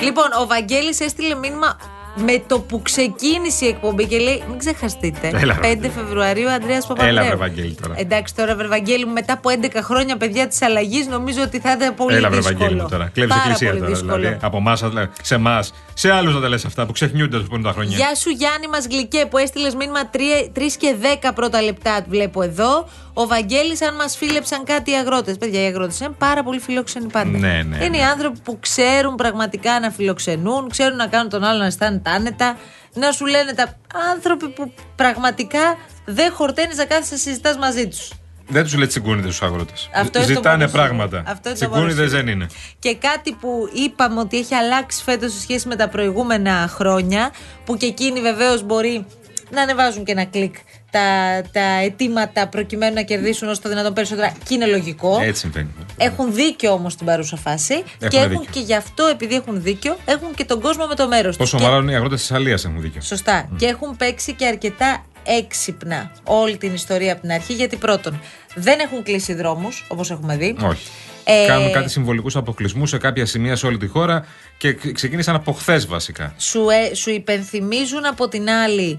Λοιπόν, 0.00 0.32
ο 0.40 0.46
Βαγγέλης 0.46 1.00
έστειλε 1.00 1.34
μήνυμα 1.34 1.76
με 2.24 2.42
το 2.46 2.60
που 2.60 2.82
ξεκίνησε 2.82 3.64
η 3.64 3.68
εκπομπή 3.68 4.06
και 4.06 4.18
λέει: 4.18 4.42
Μην 4.48 4.58
ξεχαστείτε. 4.58 5.30
Έλα, 5.34 5.54
5 5.54 5.60
Βαγγέλη. 5.60 5.88
Φεβρουαρίου, 5.88 6.50
Αντρέα 6.50 6.80
Παπαδρέου. 6.80 7.08
Έλα, 7.08 7.24
βρε 7.24 7.34
Βαγγέλη 7.34 7.74
τώρα. 7.82 7.94
Εντάξει 7.98 8.34
τώρα, 8.34 8.56
βρε 8.56 8.66
Βαγγέλη 8.66 9.04
μου, 9.06 9.12
μετά 9.12 9.32
από 9.32 9.50
11 9.62 9.68
χρόνια 9.82 10.16
παιδιά 10.16 10.48
της 10.48 10.62
αλλαγής, 10.62 11.06
νομίζω 11.06 11.42
ότι 11.42 11.60
θα 11.60 11.72
ήταν 11.72 11.94
πολύ 11.94 12.16
Έλα, 12.16 12.28
βρε 12.28 12.36
δύσκολο. 12.36 12.58
Βαγγέλη 12.58 12.80
μου 12.80 12.88
τώρα. 12.88 13.10
Κλέβεις 13.14 13.34
Πάρα 13.34 13.42
εκκλησία 13.50 13.68
πολύ 13.68 13.80
τώρα. 13.80 13.92
δύσκολο. 13.92 14.16
Δηλαδή, 14.16 14.36
από 14.42 14.56
εμάς, 14.56 14.84
σε 15.22 15.34
εμάς, 15.34 15.72
σε 15.94 16.12
άλλους 16.12 16.34
να 16.34 16.40
τα 16.40 16.48
λες 16.48 16.64
αυτά 16.64 16.86
που 16.86 16.92
ξεχνιούνται 16.92 17.38
του 17.38 17.60
τα 17.60 17.72
χρόνια. 17.72 17.96
Γεια 17.96 18.14
σου 18.14 18.30
Γιάννη 18.30 18.68
μας 18.68 18.86
γλυκέ 18.86 19.26
που 19.30 19.38
έστειλες 19.38 19.74
μήνυμα 19.74 20.00
3 20.10 20.76
και 20.78 20.94
10 21.22 21.32
πρώτα 21.34 21.62
λεπτά 21.62 22.04
βλέπω 22.08 22.42
εδώ. 22.42 22.88
Ο 23.12 23.26
Βαγγέλης 23.26 23.82
αν 23.82 23.94
μας 23.94 24.16
φίλεψαν 24.16 24.64
κάτι 24.64 24.90
οι 24.90 24.94
αγρότες. 24.94 25.36
Παιδιά 25.36 25.62
οι 25.62 25.66
αγρότες 25.66 26.00
είναι 26.00 26.14
πάρα 26.18 26.42
πολύ 26.42 26.58
φιλόξενοι 26.58 27.06
πάντα. 27.06 27.38
Ναι, 27.38 27.62
ναι, 27.68 27.84
είναι 27.84 27.96
οι 27.96 28.02
άνθρωποι 28.02 28.38
που 28.44 28.58
ξέρουν 28.60 29.14
πραγματικά 29.14 29.80
να 29.80 29.90
φιλοξενούν, 29.90 30.68
ξέρουν 30.68 30.96
να 30.96 31.06
κάνουν 31.06 31.28
τον 31.28 31.44
άλλο 31.44 31.58
να 31.58 31.66
αισθάνεται 31.66 32.07
άνετα. 32.08 32.56
Να 32.94 33.12
σου 33.12 33.26
λένε 33.26 33.52
τα 33.52 33.76
άνθρωποι 34.12 34.48
που 34.48 34.72
πραγματικά 34.96 35.76
δεν 36.04 36.32
χορταίνεις 36.32 36.76
να 36.76 36.84
κάθεσαι 36.84 37.12
να 37.14 37.18
συζητάς 37.20 37.56
μαζί 37.56 37.88
τους. 37.88 38.12
Δεν 38.50 38.62
τους 38.62 38.74
λέει 38.74 38.86
τσιγκούνιδε 38.86 39.26
τους 39.26 39.42
αγρότες. 39.42 39.90
Αυτό 39.94 40.18
είναι 40.18 40.26
το 40.26 40.32
Ζητάνε 40.34 40.56
μόνο 40.56 40.68
σίγουρο. 40.68 40.82
πράγματα. 40.86 41.22
Αυτό 41.30 41.48
είναι 41.48 41.58
το 41.58 41.68
μόνο 41.68 41.86
Τσιγκούνιδε 41.86 42.02
σίγουρο. 42.08 42.24
δεν 42.24 42.34
είναι. 42.34 42.46
Και 42.78 42.94
κάτι 42.96 43.32
που 43.32 43.68
είπαμε 43.72 44.20
ότι 44.20 44.38
έχει 44.38 44.54
αλλάξει 44.54 45.02
φέτος 45.02 45.32
σε 45.32 45.40
σχέση 45.40 45.68
με 45.68 45.76
τα 45.76 45.88
προηγούμενα 45.88 46.68
χρόνια, 46.68 47.32
που 47.64 47.76
και 47.76 47.86
εκείνοι 47.86 48.20
βεβαίως 48.20 48.62
μπορεί 48.62 49.06
να 49.50 49.62
ανεβάζουν 49.62 50.04
και 50.04 50.12
ένα 50.12 50.24
κλικ 50.24 50.54
τα, 50.90 51.40
τα 51.52 51.60
αιτήματα 51.84 52.48
προκειμένου 52.48 52.94
να 52.94 53.02
κερδίσουν 53.02 53.48
όσο 53.48 53.60
το 53.60 53.68
δυνατόν 53.68 53.92
περισσότερα. 53.94 54.32
Και 54.48 54.54
είναι 54.54 54.66
λογικό. 54.66 55.18
Έτσι 55.22 55.40
συμβαίνει. 55.40 55.68
Έχουν 55.96 56.34
δίκιο 56.34 56.72
όμως 56.72 56.92
στην 56.92 57.06
παρούσα 57.06 57.36
φάση. 57.36 57.82
και 58.08 58.16
έχουν 58.16 58.28
δίκιο. 58.28 58.44
και 58.50 58.60
γι' 58.60 58.74
αυτό, 58.74 59.04
επειδή 59.06 59.34
έχουν 59.34 59.62
δίκιο, 59.62 59.96
έχουν 60.04 60.34
και 60.34 60.44
τον 60.44 60.60
κόσμο 60.60 60.86
με 60.86 60.94
το 60.94 61.08
μέρος 61.08 61.36
τους. 61.36 61.50
Πόσο 61.50 61.64
μάλλον 61.68 61.88
οι 61.88 61.94
αγρότες 61.94 62.20
της 62.20 62.32
Αλίας 62.32 62.64
έχουν 62.64 62.80
δίκιο. 62.80 63.00
Σωστά. 63.00 63.48
Και 63.56 63.66
έχουν 63.66 63.96
παίξει 63.96 64.34
και 64.34 64.46
αρκετά 64.46 65.04
έξυπνα 65.24 66.10
όλη 66.24 66.56
την 66.56 66.74
ιστορία 66.74 67.12
από 67.12 67.20
την 67.20 67.30
αρχή. 67.32 67.52
Γιατί 67.52 67.76
πρώτον, 67.76 68.20
δεν 68.54 68.78
έχουν 68.80 69.02
κλείσει 69.02 69.34
δρόμους, 69.34 69.84
όπως 69.88 70.10
έχουμε 70.10 70.36
δει. 70.36 70.56
Όχι. 70.62 70.86
Ε, 71.24 71.46
Κάνουν 71.46 71.72
κάτι 71.72 71.90
συμβολικούς 71.90 72.36
αποκλεισμούς 72.36 72.90
σε 72.90 72.98
κάποια 72.98 73.26
σημεία 73.26 73.56
σε 73.56 73.66
όλη 73.66 73.76
τη 73.78 73.86
χώρα 73.86 74.24
και 74.58 74.72
ξ- 74.74 74.92
ξεκίνησαν 74.92 75.34
από 75.34 75.52
χθες 75.52 75.86
βασικά. 75.86 76.34
σου, 76.38 76.66
ε, 76.90 76.94
σου 76.94 77.10
υπενθυμίζουν 77.10 78.06
από 78.06 78.28
την 78.28 78.50
άλλη 78.50 78.98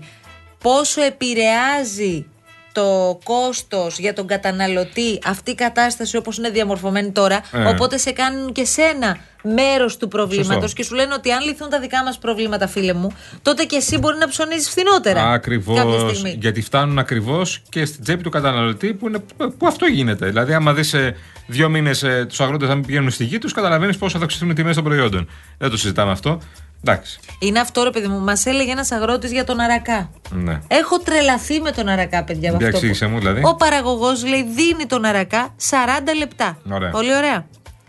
πόσο 0.64 1.02
επηρεάζει 1.02 2.26
το 2.72 3.20
κόστος 3.24 4.00
για 4.00 4.14
τον 4.14 4.28
καταναλωτή 4.28 5.20
αυτή 5.26 5.52
η 5.52 5.56
κατάσταση 5.56 6.18
όπως 6.18 6.38
είναι 6.38 6.50
διαμορφωμένη 6.50 7.12
τώρα 7.12 7.42
Ε. 7.52 7.64
οπότε 7.64 7.98
σε 7.98 8.12
κάνουν 8.12 8.52
και 8.52 8.66
σένα 8.66 9.18
μέρος 9.44 9.98
του 9.98 10.08
προβλήματος 10.08 10.62
Σωστό. 10.62 10.76
και 10.76 10.84
σου 10.84 10.96
λένε 10.96 11.14
ότι 11.14 11.32
αν 11.32 11.44
λυθούν 11.46 11.70
τα 11.70 11.80
δικά 11.80 12.04
μας 12.04 12.18
προβλήματα 12.18 12.68
φίλε 12.68 12.94
μου 12.94 13.12
τότε 13.42 13.64
και 13.64 13.76
εσύ 13.76 13.98
μπορεί 13.98 14.18
να 14.18 14.28
ψωνίζεις 14.28 14.70
φθηνότερα 14.70 15.14
κάποια 15.20 15.34
Ακριβώ. 15.34 16.10
στιγμή. 16.10 16.38
Γιατί 16.42 16.62
φτάνουν 16.62 17.00
ακριβώς 17.00 17.62
και 17.70 17.86
στην 17.86 18.04
τσέπη 18.04 18.24
του 18.24 18.30
καταναλωτή 18.30 18.94
που, 18.94 19.08
είναι, 19.08 19.20
που 19.58 19.68
αυτό 19.68 19.86
γίνεται. 19.86 20.26
Δηλαδή, 20.26 20.54
άμα 20.54 20.74
δεις 20.74 20.88
σε 20.88 21.16
δύο 21.48 21.70
μήνες 21.70 22.04
ε, 22.04 22.26
τους 22.30 22.40
αγρότες 22.40 22.68
να 22.68 22.76
μην 22.76 22.86
πηγαίνουν 22.86 23.10
στη 23.12 23.24
γη 23.24 23.38
τους, 23.38 23.54
καταλαβαίνεις 23.54 23.98
πόσο 23.98 24.18
θα 24.18 24.24
αυξηθούν 24.24 24.50
οι 24.50 24.54
τιμές 24.54 24.76
των 24.76 24.84
προϊόντων. 24.84 25.30
Δεν 25.58 25.70
το 25.70 25.78
συζητάμε 25.78 26.12
αυτό. 26.12 26.40
Εντάξει. 26.84 27.20
Είναι 27.40 27.60
αυτό 27.60 27.84
ρε 27.84 27.90
παιδί 27.90 28.08
μου, 28.08 28.20
μας 28.20 28.46
έλεγε 28.46 28.72
ένας 28.72 28.92
αγρότης 28.92 29.32
για 29.32 29.44
τον 29.44 29.60
αρακά 29.60 30.10
Ναι. 30.30 30.62
Έχω 30.68 31.00
τρελαθεί 31.00 31.60
με 31.62 31.72
τον 31.72 31.88
αρακά, 31.88 32.24
παιδιά. 32.24 32.52
με 32.52 32.58
Για 32.58 32.68
αυτό 32.68 32.80
που- 32.80 32.86
εξήγησέ 32.86 33.06
μου, 33.08 33.20
δηλαδή. 33.20 33.42
Ο 33.46 33.56
παραγωγός 33.56 34.26
λέει 34.26 34.44
δίνει 34.44 34.86
τον 34.86 35.06
αρακά 35.06 35.54
40 35.58 36.14
λεπτά. 36.18 36.58
Ωραία. 36.72 36.90
Πολύ 36.90 37.16
ωραία. 37.16 37.46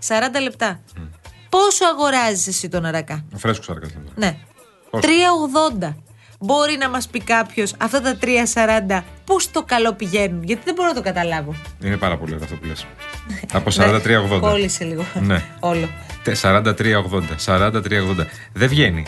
40 0.08 0.40
λεπτά. 0.42 0.80
Πόσο 1.48 1.84
αγοράζεις 1.86 2.46
εσύ 2.46 2.68
τον 2.68 2.84
αρακά, 2.84 3.24
Φρέσκος 3.36 3.66
σάρκα. 3.66 3.86
Ναι. 4.14 4.36
Πόσο; 4.90 5.08
3,80. 5.08 5.96
Μπορεί 6.42 6.76
να 6.76 6.88
μας 6.88 7.08
πει 7.08 7.20
κάποιος 7.20 7.74
αυτά 7.78 8.00
τα 8.00 8.16
3,40 8.20 9.04
πού 9.24 9.40
στο 9.40 9.62
καλό 9.62 9.92
πηγαίνουν, 9.92 10.42
γιατί 10.42 10.62
δεν 10.64 10.74
μπορώ 10.74 10.88
να 10.88 10.94
το 10.94 11.02
καταλάβω. 11.02 11.54
Είναι 11.84 11.96
πάρα 11.96 12.16
πολύ 12.18 12.32
ωραίο 12.32 12.44
αυτό 12.44 12.56
που 12.56 12.64
λες. 12.66 12.86
Από 13.52 13.70
43-80. 13.70 14.38
Κόλλησε 14.40 14.84
λίγο. 14.84 15.04
Ναι. 15.20 15.42
Όλο. 15.60 15.88
Τε- 16.22 16.36
43-80. 16.36 17.36
43-80. 17.44 18.26
Δεν 18.52 18.68
βγαίνει. 18.68 19.04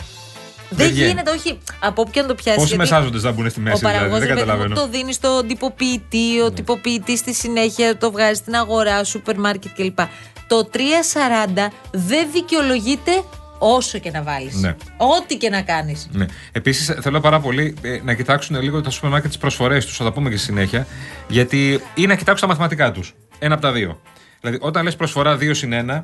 Δεν 0.69 0.87
βγαίνει. 0.89 1.07
γίνεται, 1.07 1.31
όχι. 1.31 1.57
Από 1.79 2.01
όποιον 2.07 2.27
το 2.27 2.35
πιάσει. 2.35 2.57
Πόσοι 2.57 2.75
γιατί 2.75 2.81
μεσάζοντε 2.91 3.19
θα 3.19 3.31
μπουν 3.31 3.49
στη 3.49 3.59
Ο 3.59 3.63
μέση, 3.63 3.77
δηλαδή. 3.77 3.95
παραγωγό 3.97 4.19
Δεν 4.19 4.27
καταλαβαίνω. 4.35 4.75
το 4.75 4.87
δίνει 4.87 5.13
στον 5.13 5.47
τυποποιητή, 5.47 6.41
ο 6.45 6.51
τυποποιητή 6.51 7.17
στη 7.17 7.33
συνέχεια 7.33 7.97
το 7.97 8.11
βγάζει 8.11 8.33
στην 8.33 8.55
αγορά, 8.55 9.03
σούπερ 9.03 9.37
μάρκετ 9.39 9.71
κλπ. 9.75 9.99
Το 10.47 10.69
3,40 10.73 11.67
δεν 11.91 12.27
δικαιολογείται 12.33 13.11
όσο 13.59 13.97
και 13.97 14.11
να 14.11 14.21
βάλει. 14.23 14.51
Ναι. 14.53 14.75
Ό,τι 14.97 15.37
και 15.37 15.49
να 15.49 15.61
κάνει. 15.61 16.01
Ναι. 16.11 16.25
Επίση, 16.51 16.93
θέλω 17.01 17.19
πάρα 17.19 17.39
πολύ 17.39 17.75
ε, 17.81 17.99
να 18.03 18.13
κοιτάξουν 18.13 18.61
λίγο 18.61 18.81
τα 18.81 18.89
σούπερ 18.89 19.09
μάρκετ 19.09 19.31
τι 19.31 19.37
προσφορέ 19.37 19.77
του, 19.79 19.89
θα 19.93 20.03
τα 20.03 20.11
πούμε 20.13 20.29
και 20.29 20.35
στη 20.37 20.45
συνέχεια. 20.45 20.87
Γιατί 21.27 21.81
ή 21.95 22.05
να 22.07 22.15
κοιτάξουν 22.15 22.47
τα 22.47 22.53
μαθηματικά 22.53 22.91
του. 22.91 23.03
Ένα 23.39 23.53
από 23.53 23.63
τα 23.63 23.71
δύο. 23.71 23.99
Δηλαδή, 24.41 24.57
όταν 24.61 24.83
λε 24.83 24.91
προσφορά 24.91 25.35
2 25.37 25.51
συν 25.55 25.73
1, 25.89 26.03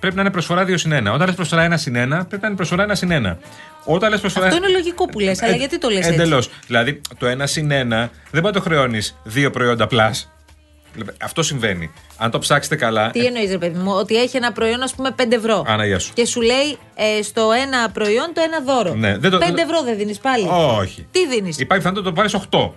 πρέπει 0.00 0.14
να 0.14 0.20
είναι 0.20 0.30
προσφορά 0.30 0.64
2 0.64 0.72
συν 0.78 0.92
1. 0.92 1.12
Όταν 1.12 1.26
λες 1.26 1.34
προσφορά 1.34 1.68
1 1.70 1.72
συν 1.76 1.94
1, 1.94 1.96
πρέπει 2.28 2.38
να 2.40 2.46
είναι 2.46 2.56
προσφορά 2.56 2.86
1 2.88 2.90
συν 2.92 3.10
1. 3.12 3.36
Όταν 3.84 4.10
λες 4.10 4.20
προσφορά. 4.20 4.46
Αυτό 4.46 4.56
είναι 4.58 4.68
λογικό 4.68 5.04
που 5.06 5.18
λες, 5.18 5.42
αλλά 5.42 5.52
Ε, 5.54 5.56
γιατί 5.56 5.78
το 5.78 5.88
λες 5.88 5.98
έτσι; 5.98 6.12
Εντελώς. 6.12 6.50
Δηλαδή, 6.66 7.00
το 7.18 7.26
1 7.26 7.46
συν 7.46 7.68
1 7.70 7.70
δεν 7.70 8.10
μπορεί 8.30 8.44
να 8.44 8.52
το 8.52 8.60
χρεώνεις 8.60 9.16
δύο 9.24 9.50
προϊόντα 9.50 9.86
plus. 9.90 10.24
Δηλαδή, 10.92 11.16
Αυτό 11.20 11.42
συμβαίνει. 11.42 11.90
Αν 12.16 12.30
το 12.30 12.38
ψάξετε 12.38 12.76
καλά. 12.76 13.10
Τι 13.10 13.24
εννοείς, 13.26 13.50
ρε 13.50 13.58
παιδί 13.58 13.78
μου, 13.78 13.92
ότι 13.92 14.16
έχει 14.16 14.36
ένα 14.36 14.52
προϊόν, 14.52 14.82
ας 14.82 14.94
πούμε, 14.94 15.10
5 15.10 15.34
ευρώ. 15.36 15.64
Άνα, 15.66 15.86
γεια 15.86 15.98
σου. 15.98 16.12
Και 16.14 16.26
σου 16.26 16.40
λέει 16.40 16.78
ε, 16.94 17.22
στο 17.22 17.50
ένα 17.62 17.90
προϊόν 17.90 18.30
το 18.34 18.40
ένα 18.40 18.60
δώρο. 18.74 18.94
Ναι, 18.94 19.18
δεν 19.18 19.30
το- 19.30 19.38
5 19.38 19.42
ευρώ 19.62 19.82
δεν 19.82 19.96
δίνεις 19.96 20.18
πάλι. 20.18 20.46
Όχι. 20.80 21.06
Τι 21.10 21.26
δίνεις; 21.28 21.58
Υπάρχει 21.58 21.84
πιθανότητα 21.84 21.90
να 21.90 22.02
το 22.04 22.12
πάρεις 22.12 22.34
8. 22.34 22.74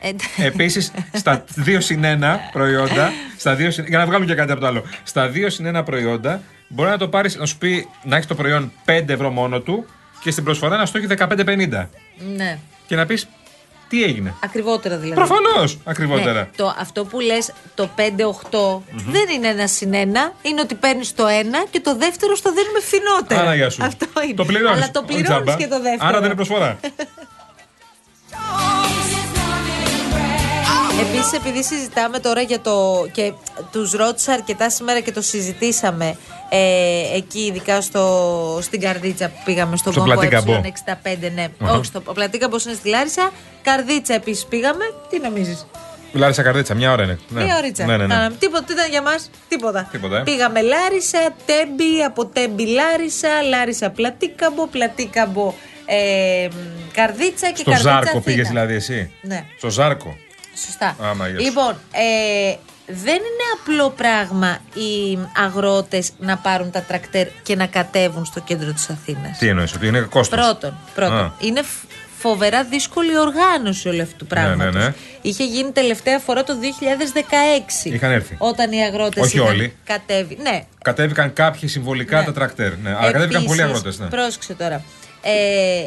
Ε, 0.00 0.10
Επίσης, 0.46 0.92
στα 1.12 1.44
2 1.66 1.76
συν 1.80 2.04
1 2.04 2.38
προϊόντα, 2.52 3.10
στα 3.38 3.56
2 3.56 3.70
συν, 3.70 3.84
για 3.88 3.98
να 3.98 4.06
βγάλουμε 4.06 4.26
και 4.26 4.34
κάτι 4.34 4.52
από 4.52 4.60
το 4.60 4.66
άλλο. 4.66 4.84
Στα 5.02 5.30
2 5.34 5.50
συν 5.50 5.76
1 5.76 5.82
προϊόντα, 5.84 6.40
μπορεί 6.68 6.90
να 6.90 6.98
το 6.98 7.08
πάρεις, 7.08 7.36
να 7.36 7.46
σου 7.46 7.58
πει 7.58 7.88
να 8.02 8.14
έχεις 8.16 8.26
το 8.28 8.34
προϊόν 8.34 8.72
5 8.84 9.08
ευρώ 9.08 9.30
μόνο 9.30 9.60
του 9.60 9.86
και 10.20 10.30
στην 10.30 10.44
προσφορά 10.44 10.76
να 10.76 10.86
στο 10.86 10.98
έχει 10.98 11.06
15,50. 11.18 11.86
ναι. 12.36 12.58
Και 12.86 12.96
να 12.96 13.06
πεις 13.06 13.28
τι 13.88 14.04
έγινε; 14.04 14.34
Ακριβότερα 14.44 14.96
δηλαδή. 14.96 15.20
Προφανώς 15.20 15.78
ακριβότερα. 15.84 16.40
Ναι, 16.40 16.48
το, 16.56 16.74
αυτό 16.78 17.04
που 17.04 17.20
λες, 17.20 17.52
το 17.74 17.90
5-8 17.96 18.82
δεν 19.10 19.28
είναι 19.34 19.48
ένα 19.48 19.66
συν 19.66 19.94
ένα, 19.94 20.32
είναι 20.42 20.60
ότι 20.60 20.74
παίρνεις 20.74 21.14
το 21.14 21.26
ένα 21.26 21.64
και 21.70 21.80
το 21.80 21.96
δεύτερο 21.96 22.36
στο 22.36 22.52
δίνουμε 22.52 22.80
φθηνότερα. 22.80 23.40
Άρα, 23.40 23.54
γεια 23.54 23.70
σου. 23.70 23.84
Αυτό 23.84 24.06
είναι. 24.24 24.34
Το 24.34 24.44
πληρώνεις. 24.44 24.76
Αλλά 24.76 24.90
το 24.90 25.02
πληρώνεις 25.02 25.54
και 25.54 25.66
το 25.66 25.80
δεύτερο. 25.80 26.08
Άρα 26.08 26.16
δεν 26.16 26.24
είναι 26.24 26.34
προσφορά. 26.34 26.78
Επίσης, 31.00 31.32
επειδή 31.32 31.62
συζητάμε 31.64 32.18
τώρα 32.18 32.40
για 32.40 32.60
το. 32.60 33.06
και 33.12 33.32
τους 33.72 33.92
ρώτησα 33.92 34.32
αρκετά 34.32 34.70
σήμερα 34.70 35.00
και 35.00 35.12
το 35.12 35.20
συζητήσαμε 35.22 36.16
ε, 36.48 37.16
εκεί, 37.16 37.38
ειδικά 37.40 37.80
στο, 37.80 38.58
στην 38.62 38.80
Καρδίτσα 38.80 39.28
που 39.28 39.40
πήγαμε 39.44 39.76
στον 39.76 39.92
Στο 39.92 40.00
κόμπο 40.00 40.12
Πλατήκαμπο. 40.12 40.60
Ε65. 40.64 41.30
Ναι, 41.34 41.48
Αχα. 41.62 41.72
όχι, 41.72 41.84
στο, 41.84 42.02
ο 42.04 42.12
Πλατήκαμπο 42.12 42.56
είναι 42.66 42.74
στη 42.74 42.88
Λάρισα. 42.88 43.30
Καρδίτσα 43.62 44.14
επίσης 44.14 44.46
πήγαμε. 44.46 44.84
Τι 45.10 45.18
νομίζεις; 45.20 45.66
Λάρισα 46.12 46.42
καρδίτσα, 46.42 46.74
μια 46.74 46.92
ώρα 46.92 47.02
είναι. 47.02 47.18
Ναι. 47.28 47.42
Μία 47.44 47.56
ωρίτσα. 47.56 47.84
Ναι, 47.84 47.96
ναι, 47.96 48.06
ναι. 48.06 48.14
Κάναμε. 48.14 48.36
Τίποτα 48.38 48.64
τι 48.64 48.72
ήταν 48.72 48.90
για 48.90 49.02
μας; 49.02 49.30
Τίποτα. 49.48 49.88
Τίποτα, 49.92 50.18
ε. 50.18 50.22
Πήγαμε 50.22 50.60
Λάρισα, 50.62 51.18
Τέμπη, 51.46 52.02
από 52.06 52.26
Τέμπη 52.26 52.66
Λάρισα, 52.66 53.28
Λάρισα 53.48 53.90
Πλατήκαμπο, 53.90 54.66
Πλατήκαμπο 54.66 55.54
ε, 55.86 56.48
Καρδίτσα 56.92 57.46
και 57.50 57.56
Στο 57.60 57.70
Καρδίτσα. 57.70 57.92
Ζάρκο 57.92 58.08
Αθήνα. 58.08 58.22
πήγες 58.22 58.48
δηλαδή 58.48 58.74
εσύ; 58.74 59.10
Ναι. 59.22 59.44
Στο 59.58 59.70
Ζάρκο. 59.70 60.16
Σωστά. 60.64 60.96
Άμα, 61.02 61.28
γεια 61.28 61.38
σου. 61.38 61.44
λοιπόν, 61.44 61.70
ε, 61.92 62.54
δεν 62.86 63.14
είναι 63.14 63.44
απλό 63.60 63.90
πράγμα 63.90 64.58
οι 64.74 65.18
αγρότες 65.36 66.10
να 66.18 66.36
πάρουν 66.36 66.70
τα 66.70 66.80
τρακτέρ 66.82 67.26
και 67.42 67.56
να 67.56 67.66
κατέβουν 67.66 68.24
στο 68.24 68.40
κέντρο 68.40 68.72
της 68.72 68.90
Αθήνας. 68.90 69.38
Τι 69.38 69.48
εννοείς, 69.48 69.74
ότι 69.74 69.86
είναι 69.86 70.00
κόστος; 70.00 70.38
Πρώτον, 70.40 70.74
πρώτον 70.94 71.16
Α. 71.18 71.32
είναι 71.38 71.62
φ- 71.62 71.84
φοβερά 72.18 72.64
δύσκολη 72.64 73.18
οργάνωση 73.18 73.88
όλου 73.88 74.02
αυτού 74.02 74.16
του 74.16 74.26
πράγματος. 74.26 74.74
ναι, 74.74 74.84
ναι. 74.84 74.94
Είχε 75.22 75.44
γίνει 75.44 75.70
τελευταία 75.72 76.18
φορά 76.18 76.44
το 76.44 76.54
2016. 76.56 77.90
Είχαν 77.94 78.10
έρθει. 78.10 78.34
Όταν 78.38 78.72
οι 78.72 78.82
αγρότες 78.84 79.22
Όχι 79.24 79.36
είχαν 79.36 79.48
όλοι. 79.48 79.76
κατέβει. 79.84 80.38
Ναι, 80.42 80.64
Κατέβηκαν 80.82 81.32
κάποιοι 81.32 81.68
συμβολικά 81.68 82.18
Ναι. 82.18 82.24
τα 82.24 82.32
τρακτέρ. 82.32 82.76
Ναι. 82.76 82.90
Αλλά 82.90 83.12
κατέβηκαν 83.12 83.44
πολλοί 83.44 83.60
Επίσης, 83.60 83.76
αγρότες. 83.76 83.98
Ναι. 83.98 84.06
Πρόσεξε 84.06 84.54
τώρα. 84.54 84.82
Ε, 85.22 85.86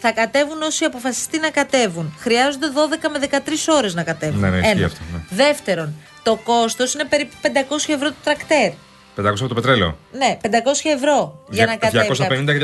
θα 0.00 0.12
κατέβουν 0.12 0.62
όσοι 0.62 0.84
αποφασιστεί 0.84 1.38
να 1.38 1.50
κατέβουν. 1.50 2.16
Χρειάζονται 2.18 2.66
12 2.74 3.08
με 3.10 3.18
13 3.18 3.74
ώρες 3.76 3.94
να 3.94 4.02
κατέβουν. 4.02 4.40
Ναι, 4.40 4.50
ναι, 4.50 4.58
ισχύει 4.58 4.70
Ένα. 4.70 4.86
αυτό, 4.86 5.00
ναι. 5.12 5.18
Δεύτερον, 5.30 5.94
το 6.22 6.36
κόστος 6.36 6.94
είναι 6.94 7.04
περίπου 7.04 7.34
500 7.42 7.48
ευρώ 7.92 8.08
το 8.08 8.16
τρακτέρ. 8.24 8.70
500 9.16 9.26
από 9.26 9.48
το 9.48 9.54
πετρέλαιο. 9.54 9.98
Ναι, 10.12 10.36
500 10.42 10.48
ευρώ 10.94 11.44
για 11.50 11.66
να 11.66 11.76
κατέβει. 11.76 12.08
250 12.28 12.44
και 12.46 12.58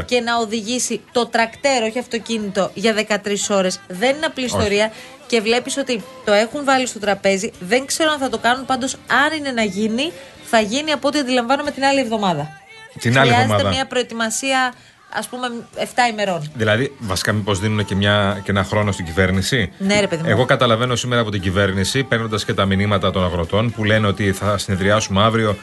250. 0.00 0.04
Και 0.04 0.20
να 0.20 0.36
οδηγήσει 0.36 1.00
το 1.12 1.26
τρακτέρ, 1.26 1.82
όχι 1.82 1.98
αυτοκίνητο, 1.98 2.70
για 2.74 2.94
13 2.94 3.50
ώρες. 3.50 3.80
Δεν 3.88 4.16
είναι 4.16 4.26
απλή 4.26 4.44
ιστορία. 4.44 4.92
Και 5.26 5.40
βλέπεις 5.40 5.76
ότι 5.76 6.04
το 6.24 6.32
έχουν 6.32 6.64
βάλει 6.64 6.86
στο 6.86 6.98
τραπέζι. 6.98 7.50
Δεν 7.60 7.86
ξέρω 7.86 8.10
αν 8.10 8.18
θα 8.18 8.28
το 8.28 8.38
κάνουν. 8.38 8.64
Πάντως, 8.64 8.96
αν 9.06 9.38
είναι 9.38 9.50
να 9.50 9.62
γίνει, 9.62 10.12
θα 10.44 10.60
γίνει 10.60 10.92
από 10.92 11.08
ό,τι 11.08 11.18
αντιλαμβάνομαι 11.18 11.70
την 11.70 11.84
άλλη 11.84 12.00
εβδομάδα. 12.00 12.60
Την 13.00 13.18
άλλη 13.18 13.28
Χρειάζεται 13.28 13.52
εβδομάδα. 13.52 13.74
μια 13.74 13.86
προετοιμασία, 13.86 14.74
ας 15.14 15.28
πούμε, 15.28 15.46
7 15.76 15.82
ημερών. 16.10 16.50
Δηλαδή, 16.54 16.96
βασικά, 16.98 17.32
μήπως 17.32 17.60
δίνουν 17.60 17.84
και, 17.84 17.94
μια, 17.94 18.40
και 18.44 18.50
ένα 18.50 18.64
χρόνο 18.64 18.92
στην 18.92 19.04
κυβέρνηση; 19.04 19.72
Ναι, 19.78 20.00
ρε 20.00 20.06
παιδί 20.06 20.22
μου. 20.22 20.28
Εγώ 20.28 20.44
καταλαβαίνω 20.44 20.96
σήμερα 20.96 21.20
από 21.20 21.30
την 21.30 21.40
κυβέρνηση, 21.40 22.04
παίρνοντας 22.04 22.44
και 22.44 22.54
τα 22.54 22.64
μηνύματα 22.64 23.10
των 23.10 23.24
αγροτών 23.24 23.70
που 23.70 23.84
λένε 23.84 24.06
ότι 24.06 24.32
θα 24.32 24.58
συνεδριάσουμε 24.58 25.22
αύριο 25.22 25.56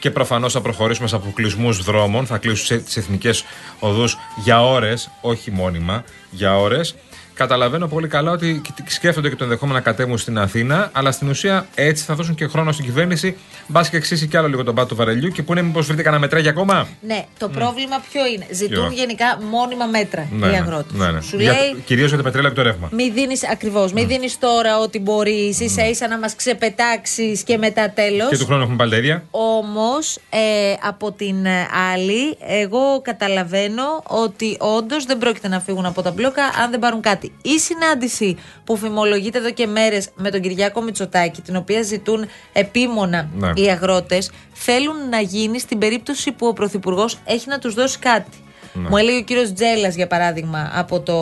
και 0.00 0.10
προφανώς 0.10 0.52
θα 0.52 0.60
προχωρήσουμε 0.60 1.08
σε 1.08 1.14
αποκλεισμούς 1.14 1.82
δρόμων, 1.82 2.26
θα 2.26 2.38
κλείσουν 2.38 2.84
τις 2.84 2.96
εθνικές 2.96 3.44
οδούς 3.78 4.18
για 4.36 4.64
ώρες, 4.64 5.10
όχι 5.20 5.50
μόνιμα, 5.50 6.04
για 6.30 6.58
ώρες. 6.58 6.94
Καταλαβαίνω 7.38 7.86
πολύ 7.86 8.08
καλά 8.08 8.30
ότι 8.30 8.62
σκέφτονται 8.86 9.28
και 9.28 9.34
το 9.36 9.44
ενδεχόμενο 9.44 9.78
να 9.78 9.84
κατέβουν 9.84 10.18
στην 10.18 10.38
Αθήνα, 10.38 10.90
αλλά 10.92 11.12
στην 11.12 11.28
ουσία 11.28 11.66
έτσι 11.74 12.04
θα 12.04 12.14
δώσουν 12.14 12.34
και 12.34 12.46
χρόνο 12.46 12.72
στην 12.72 12.84
κυβέρνηση. 12.84 13.36
Μπας 13.66 13.88
και 13.88 13.96
εξήσει 13.96 14.26
κι 14.26 14.36
άλλο 14.36 14.48
λίγο 14.48 14.64
τον 14.64 14.74
πάτο 14.74 14.88
του 14.88 14.96
βαρελιού 14.96 15.28
και 15.28 15.42
που 15.42 15.52
είναι 15.52 15.62
μήπως 15.62 15.86
βρείτε 15.86 16.02
κανένα 16.02 16.20
μετράγια 16.22 16.50
ακόμα; 16.50 16.88
Ναι, 17.00 17.24
το 17.38 17.48
πρόβλημα 17.48 18.02
ποιο 18.12 18.26
είναι; 18.26 18.46
Ζητούν 18.50 18.88
Ποιο; 18.88 18.96
γενικά 18.96 19.38
μόνιμα 19.50 19.86
μέτρα 19.86 20.28
οι 20.52 20.56
αγρότες. 20.56 20.92
ναι, 20.98 21.10
ναι. 21.10 21.20
Σου 21.20 21.36
Για- 21.38 21.52
λέει. 21.52 21.82
Κυρίως 21.84 22.08
για 22.08 22.16
το 22.16 22.22
πετρέλαιο 22.22 22.50
και 22.50 22.56
το 22.56 22.62
ρεύμα. 22.62 22.88
Μη 22.92 23.10
δίνεις 23.10 23.48
ακριβώς, 23.48 23.92
μη 23.92 24.04
δίνεις 24.04 24.38
τώρα 24.38 24.78
ό,τι 24.78 24.98
μπορείς, 25.00 25.60
ίσα 25.60 25.88
ίσα 25.88 26.08
να 26.08 26.18
μας 26.18 26.34
ξεπετάξεις 26.36 27.42
και 27.42 27.56
μετά 27.58 27.90
τέλος. 27.90 28.28
Και 28.28 28.38
του 28.38 28.44
χρόνου 28.46 28.62
έχουμε 28.62 28.76
πάλι 28.76 28.90
τα 28.90 28.96
ίδια. 28.96 29.24
Όμως, 29.30 30.16
ε, 30.30 30.74
από 30.82 31.12
την 31.12 31.46
ε, 31.46 31.66
άλλη, 31.92 32.36
εγώ 32.48 33.00
καταλαβαίνω 33.02 34.02
ότι 34.06 34.56
όντως 34.60 35.04
δεν 35.04 35.18
πρόκειται 35.18 35.48
να 35.48 35.60
φύγουν 35.60 35.86
από 35.86 36.02
τα 36.02 36.10
μπλόκα 36.10 36.42
αν 36.62 36.70
δεν 36.70 36.78
πάρουν 36.80 37.00
κάτι. 37.00 37.27
Η 37.42 37.58
συνάντηση 37.58 38.36
που 38.64 38.76
φημολογείται 38.76 39.38
εδώ 39.38 39.50
και 39.50 39.66
μέρες 39.66 40.08
με 40.16 40.30
τον 40.30 40.40
Κυριάκο 40.40 40.80
Μητσοτάκη, 40.82 41.40
την 41.40 41.56
οποία 41.56 41.82
ζητούν 41.82 42.24
επίμονα 42.52 43.28
Ναι. 43.36 43.50
οι 43.54 43.70
αγρότες, 43.70 44.30
θέλουν 44.52 45.08
να 45.10 45.20
γίνει 45.20 45.58
στην 45.60 45.78
περίπτωση 45.78 46.32
που 46.32 46.46
ο 46.46 46.52
Πρωθυπουργός 46.52 47.18
έχει 47.24 47.48
να 47.48 47.58
τους 47.58 47.74
δώσει 47.74 47.98
κάτι. 47.98 48.36
Ναι. 48.72 48.88
Μου 48.88 48.96
έλεγε 48.96 49.18
ο 49.18 49.22
κύριος 49.22 49.52
Τζέλλα, 49.52 49.88
για 49.88 50.06
παράδειγμα, 50.06 50.70
από, 50.74 51.00
το, 51.00 51.14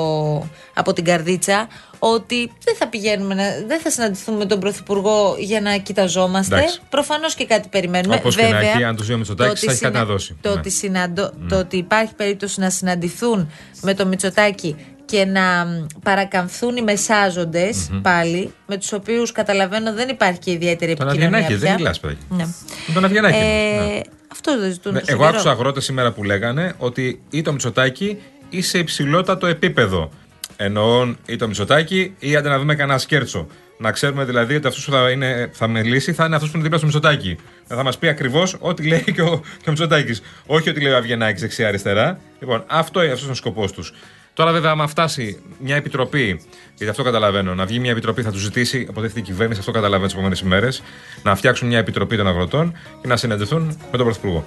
από 0.74 0.92
την 0.92 1.04
Καρδίτσα, 1.04 1.68
ότι 1.98 2.52
δεν 2.64 2.76
θα 2.76 2.88
πηγαίνουμε, 2.88 3.34
να, 3.34 3.44
δεν 3.66 3.80
θα 3.80 3.90
συναντηθούμε 3.90 4.36
με 4.38 4.44
τον 4.46 4.60
Πρωθυπουργό 4.60 5.36
για 5.38 5.60
να 5.60 5.76
κοιταζόμαστε. 5.76 6.56
Εντάξει. 6.56 6.80
Προφανώς 6.90 7.34
και 7.34 7.46
κάτι 7.46 7.68
περιμένουμε. 7.68 8.14
Όπως 8.14 8.36
και 8.36 8.42
να 8.42 8.48
Βέβαια, 8.48 8.70
έχει, 8.70 8.84
αν 8.84 8.96
τους 8.96 9.06
δει 9.06 9.12
ο 9.12 9.16
Μητσοτάκης, 9.16 9.60
το 9.60 9.66
ότι 9.66 9.66
θα 9.66 9.72
έχει 9.72 9.80
κάτι 9.80 9.94
συνα- 9.94 10.06
να 10.06 10.12
δώσει. 10.12 10.36
Το, 10.40 10.48
Ναι. 10.52 10.54
ότι 10.58 10.70
συναντώ, 10.70 11.30
το 11.48 11.58
ότι 11.58 11.76
υπάρχει 11.76 12.14
περίπτωση 12.14 12.60
να 12.60 12.70
συναντηθούν 12.70 13.50
με 13.80 13.94
τον 13.94 14.08
Μητσοτάκη 14.08 14.76
και 15.06 15.24
να 15.24 15.64
μ, 15.66 15.86
παρακαμφθούν 16.02 16.76
οι 16.76 16.82
μεσάζοντες 16.82 17.90
πάλι, 18.02 18.52
με 18.66 18.76
τους 18.76 18.92
οποίους 18.92 19.32
καταλαβαίνω 19.32 19.92
δεν 19.92 20.08
υπάρχει 20.08 20.38
και 20.38 20.50
ιδιαίτερη 20.50 20.94
Τον 20.94 21.08
επικοινωνία. 21.08 21.38
Αβγενάκη, 21.38 21.64
δεν 21.64 21.74
πια. 21.74 21.84
μιλά, 21.84 21.94
παιδάκι. 22.00 22.20
Ναι. 22.28 22.44
Με 22.86 22.94
τον 22.94 23.04
Αβγενάκη. 23.04 23.36
Ε, 23.36 23.40
ναι. 23.40 24.00
Αυτό 24.32 24.58
δεν 24.58 24.72
ζητούν. 24.72 24.92
Ναι, 24.92 24.98
τόσο 24.98 25.12
εγώ 25.12 25.22
καιρό. 25.22 25.34
άκουσα 25.34 25.50
αγρότες 25.50 25.84
σήμερα 25.84 26.12
που 26.12 26.24
λέγανε 26.24 26.74
ότι 26.78 27.20
ή 27.30 27.42
το 27.42 27.52
Μητσοτάκι 27.52 28.18
ή 28.50 28.62
σε 28.62 28.78
υψηλότατο 28.78 29.46
επίπεδο. 29.46 30.10
Εννοώ 30.56 31.14
ή 31.26 31.36
το 31.36 31.46
Μητσοτάκι 31.46 32.14
ή 32.18 32.36
άντε 32.36 32.48
να 32.48 32.58
δούμε 32.58 32.74
κανένα 32.74 32.98
σκέρτσο. 32.98 33.46
Να 33.78 33.90
ξέρουμε 33.90 34.24
δηλαδή 34.24 34.54
ότι 34.54 34.66
αυτός 34.66 34.84
που 34.84 34.90
θα, 34.90 35.10
είναι, 35.10 35.50
θα 35.52 35.66
μιλήσει 35.66 36.12
θα 36.12 36.24
είναι 36.24 36.34
αυτός 36.34 36.50
που 36.50 36.56
είναι 36.56 36.64
δίπλα 36.64 36.78
στο 36.78 36.86
Μητσοτάκι. 36.86 37.36
Θα 37.66 37.82
μας 37.82 37.98
πει 37.98 38.08
ακριβώς 38.08 38.56
ό,τι 38.58 38.86
λέει 38.86 39.04
και 39.14 39.22
ο, 39.22 39.40
και 39.40 39.66
ο 39.66 39.70
Μητσοτάκης. 39.70 40.22
Όχι 40.46 40.70
ό,τι 40.70 40.80
λέει 40.80 40.92
ο 40.92 40.96
Αβγενάκη 40.96 41.40
δεξιά-αριστερά. 41.40 42.18
Λοιπόν, 42.40 42.64
αυτό 42.66 42.98
είναι 43.02 43.08
αυτός 43.08 43.24
είναι 43.24 43.32
ο 43.32 43.36
σκοπός 43.36 43.72
τους. 43.72 43.92
Τώρα, 44.36 44.52
βέβαια, 44.52 44.70
άμα 44.70 44.86
φτάσει 44.86 45.42
μια 45.58 45.76
επιτροπή, 45.76 46.40
γιατί 46.74 46.90
αυτό 46.90 47.02
καταλαβαίνω, 47.02 47.54
να 47.54 47.64
βγει 47.66 47.78
μια 47.78 47.90
επιτροπή, 47.90 48.22
θα 48.22 48.30
τους 48.30 48.40
ζητήσει, 48.40 48.86
αποτίθεται 48.88 49.20
η 49.20 49.22
κυβέρνηση, 49.22 49.60
αυτό 49.60 49.72
καταλαβαίνω 49.72 50.04
τις 50.04 50.12
επόμενες 50.12 50.40
ημέρες, 50.40 50.82
να 51.22 51.34
φτιάξουν 51.34 51.68
μια 51.68 51.78
επιτροπή 51.78 52.16
των 52.16 52.26
αγροτών 52.26 52.72
και 53.00 53.08
να 53.08 53.16
συναντηθούν 53.16 53.62
με 53.66 53.96
τον 53.96 54.06
Πρωθυπουργό. 54.06 54.44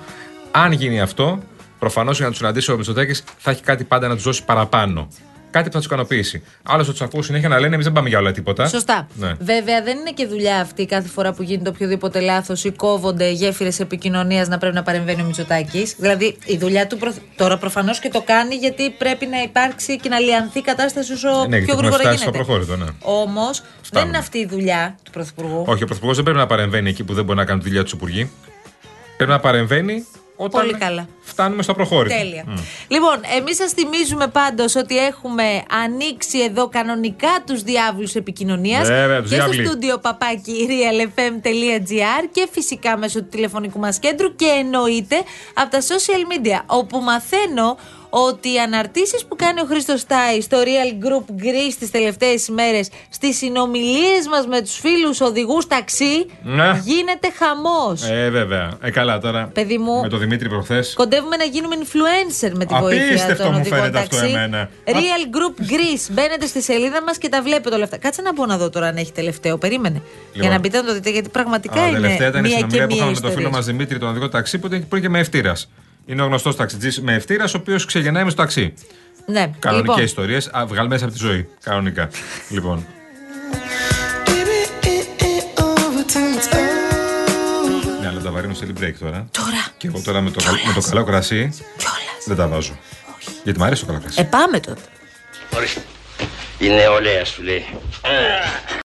Αν 0.51 0.71
γίνει 0.71 1.01
αυτό, 1.01 1.39
προφανώς 1.79 2.15
για 2.15 2.25
να 2.25 2.31
τους 2.31 2.39
συναντήσει 2.39 2.71
ο 2.71 2.75
Μητσοτάκης 2.77 3.23
θα 3.37 3.51
έχει 3.51 3.61
κάτι 3.61 3.83
πάντα 3.83 4.07
να 4.07 4.13
τους 4.15 4.23
δώσει 4.23 4.45
παραπάνω. 4.45 5.07
Κάτι 5.51 5.65
που 5.65 5.71
θα 5.71 5.77
τους 5.77 5.85
ικανοποιήσει. 5.85 6.43
Άλλος 6.63 6.85
θα 6.85 6.91
τους 6.91 7.01
ακούω 7.01 7.21
συνέχεια 7.21 7.49
να 7.49 7.59
λένε 7.59 7.73
Εμείς 7.73 7.85
δεν 7.85 7.93
πάμε 7.93 8.09
για 8.09 8.17
όλα 8.19 8.31
τίποτα. 8.31 8.67
Σωστά. 8.67 9.07
Ναι. 9.13 9.33
Βέβαια, 9.39 9.81
δεν 9.83 9.97
είναι 9.97 10.11
και 10.11 10.25
δουλειά 10.25 10.59
αυτή 10.59 10.85
κάθε 10.85 11.07
φορά 11.07 11.33
που 11.33 11.43
γίνεται 11.43 11.69
οποιοδήποτε 11.69 12.19
λάθος 12.19 12.63
ή 12.63 12.71
κόβονται 12.71 13.29
γέφυρες 13.31 13.79
επικοινωνίας 13.79 14.47
να 14.47 14.57
πρέπει 14.57 14.75
να 14.75 14.83
παρεμβαίνει 14.83 15.21
ο 15.21 15.25
Μητσοτάκης. 15.25 15.95
Δηλαδή, 15.97 16.37
η 16.45 16.57
δουλειά 16.57 16.87
του 16.87 16.97
προ... 16.97 17.13
τώρα 17.35 17.57
προφανώς 17.57 17.99
και 17.99 18.09
το 18.09 18.21
κάνει 18.21 18.55
γιατί 18.55 18.89
πρέπει 18.89 19.25
να 19.25 19.41
υπάρξει 19.41 19.97
και 19.99 20.09
να 20.09 20.19
λιανθεί 20.19 20.59
η 20.59 20.61
κατάσταση 20.61 21.13
όσο 21.13 21.29
Ναι, 21.29 21.35
γιατί 21.35 21.65
πιο 21.65 21.73
έχουμε 21.73 21.87
γρήγορα 21.87 21.97
φτάσει 21.97 22.17
στο 22.17 22.29
γίνεται. 22.29 22.43
προχώρητο, 22.43 22.75
ναι. 22.77 22.89
Όμως, 23.01 23.59
δεν 23.59 23.69
Φτάνουμε. 23.81 24.09
είναι 24.09 24.17
αυτή 24.17 24.37
η 24.37 24.45
δουλειά 24.45 24.95
του 25.03 25.11
Πρωθυπουργού. 25.11 25.63
Όχι, 25.67 25.83
ο 25.83 25.85
Πρωθυπουργός 25.85 26.15
δεν 26.15 26.23
πρέπει 26.25 26.39
να 26.39 26.47
παρεμβαίνει 26.47 26.89
εκεί 26.89 27.03
που 27.03 27.13
δεν 27.13 27.25
μπορεί 27.25 27.37
να 27.37 27.45
κάνει 27.45 27.59
τη 27.61 27.67
δουλειά 27.67 27.83
του 27.83 27.91
Υπουργοί. 27.93 28.31
Πρέπει 29.17 29.31
να 29.31 29.39
παρεμβαίνει 29.39 30.05
όταν 30.41 30.61
Πολύ 30.61 30.73
καλά. 30.77 31.07
φτάνουμε 31.21 31.63
στο 31.63 31.73
προχώρητο. 31.73 32.15
Τέλεια. 32.15 32.43
Μμ. 32.47 32.53
Λοιπόν, 32.87 33.19
εμείς 33.37 33.55
σας 33.55 33.71
θυμίζουμε 33.71 34.27
πάντως 34.27 34.75
ότι 34.75 34.97
έχουμε 34.97 35.63
ανοίξει 35.83 36.39
εδώ 36.39 36.69
κανονικά 36.69 37.43
τους 37.47 37.61
διάβλους 37.61 38.15
επικοινωνίας. 38.15 38.87
Βέβαια, 38.87 39.21
τους 39.21 39.29
και 39.29 39.35
στο 39.35 39.49
διάβλοι. 39.49 39.65
στούντιο 39.65 39.97
παπάκι 39.97 40.67
realfm.gr 40.69 42.27
και 42.31 42.47
φυσικά 42.51 42.97
μέσω 42.97 43.19
του 43.19 43.27
τηλεφωνικού 43.29 43.79
μας 43.79 43.99
κέντρου 43.99 44.35
και 44.35 44.45
εννοείται 44.45 45.15
από 45.53 45.69
τα 45.71 45.79
social 45.81 46.33
media. 46.33 46.61
Όπου 46.65 46.99
μαθαίνω 46.99 47.77
ότι 48.09 48.53
οι 48.53 48.59
αναρτήσεις 48.59 49.25
που 49.25 49.35
κάνει 49.35 49.59
ο 49.61 49.65
Χρήστος 49.65 49.99
Στάι 49.99 50.41
στο 50.41 50.57
Real 50.63 51.05
Group 51.05 51.41
Greece 51.43 51.73
τις 51.79 51.91
τελευταίες 51.91 52.47
ημέρες 52.47 52.89
στις 53.09 53.37
συνομιλίες 53.37 54.27
μας 54.31 54.45
με 54.47 54.61
τους 54.61 54.73
φίλους 54.79 55.21
οδηγούς 55.21 55.67
ταξί 55.67 56.25
Ναι. 56.43 56.81
γίνεται 56.83 57.27
χαμός. 57.37 58.03
Ε, 58.09 58.29
βέβαια. 58.29 58.71
Ε, 58.81 58.91
καλά 58.91 59.19
τώρα. 59.19 59.49
Παιδί 59.53 59.77
μου, 59.77 60.01
Με 60.01 60.07
τον 60.09 60.19
Δημήτρη 60.19 60.49
προχθές. 60.49 60.93
Κοντεύουμε 60.95 61.35
να 61.35 61.43
γίνουμε 61.43 61.75
influencer 61.79 62.51
με 62.53 62.65
τη 62.65 62.75
βοήθεια 62.79 63.05
Απίστευτο 63.05 63.43
των 63.43 63.51
μου 63.53 63.57
οδηγών 63.59 63.79
φαίνεται 63.79 63.99
αυτό 63.99 64.15
ταξί. 64.17 64.31
εμένα. 64.31 64.69
Real 64.85 65.35
Group 65.35 65.71
Greece. 65.71 66.07
Μπαίνετε 66.11 66.45
στη 66.45 66.61
σελίδα 66.61 67.03
μας 67.03 67.17
και 67.17 67.29
τα 67.29 67.41
βλέπετε 67.41 67.75
όλα 67.75 67.83
αυτά. 67.83 67.97
Κάτσε 67.97 68.21
να 68.21 68.33
μπω 68.33 68.45
να 68.45 68.57
δω 68.57 68.69
τώρα 68.69 68.87
αν 68.87 68.95
έχει 68.97 69.11
τελευταίο. 69.11 69.57
Περίμενε. 69.57 70.01
Για 70.33 70.49
να 70.49 70.59
μπείτε 70.59 70.77
να 70.77 70.83
το 70.87 70.93
δείτε, 70.93 71.09
γιατί 71.09 71.29
πραγματικά 71.29 71.81
Α, 71.81 71.87
είναι 71.87 71.99
τελευταία 71.99 72.27
ήταν 72.27 72.45
η 72.45 72.47
μία 72.47 72.51
και 72.51 72.55
συνομιλία 72.57 72.87
που 72.87 72.93
μία 72.93 72.95
είχαμε 72.95 73.11
με 73.11 73.19
τον 73.19 73.29
φίλο 73.29 73.39
ιστορία. 73.41 73.49
μας 73.57 73.65
Δημήτρη, 73.65 73.99
τον 73.99 74.09
οδηγό 74.09 74.29
ταξί, 74.29 74.59
που 74.59 74.67
ήταν 74.67 74.87
που 74.87 74.95
είχε 74.95 75.09
με 75.09 75.19
ευτήρα. 75.19 75.53
Είναι 76.09 76.21
ο 76.21 76.25
γνωστός 76.25 76.55
ταξιτζής 76.55 77.01
με 77.01 77.13
ευτήρα, 77.13 77.45
ο 77.45 77.51
οποίος 77.55 77.85
ξεγεννάει 77.85 78.23
με 78.23 78.29
στο 78.29 78.41
ταξί. 78.41 78.73
Ναι, 79.25 79.51
Κανονικές 79.59 79.75
λοιπόν, 79.95 80.03
ιστορίες, 80.03 80.51
βγάλει 80.67 80.87
μέσα 80.87 81.05
από 81.05 81.13
τη 81.13 81.19
ζωή. 81.19 81.47
Κανονικά. 81.63 82.09
λοιπόν. 82.49 82.85
Ναι, 88.01 88.07
αλλά 88.07 88.21
τα 88.21 88.31
βαρύνω 88.31 88.53
σε 88.53 88.65
break 88.79 88.93
τώρα. 88.99 89.27
Τώρα. 89.31 89.65
Και 89.77 89.87
εγώ 89.87 90.01
τώρα 90.01 90.21
με 90.21 90.29
το, 90.31 90.43
καλ- 90.43 90.65
με 90.65 90.73
το 90.73 90.81
καλό 90.89 91.03
κρασί 91.03 91.49
δεν 92.25 92.35
τα 92.37 92.47
βάζω. 92.47 92.79
Γιατί 93.43 93.59
μου 93.59 93.65
αρέσει 93.65 93.81
το 93.81 93.87
καλό 93.87 93.99
κρασί. 93.99 94.21
Ε, 94.21 94.23
πάμε 94.23 94.59
τότε. 94.59 94.81
Η 96.59 96.67
νεολαία 96.69 97.25
σου 97.25 97.43
λέει. 97.43 97.65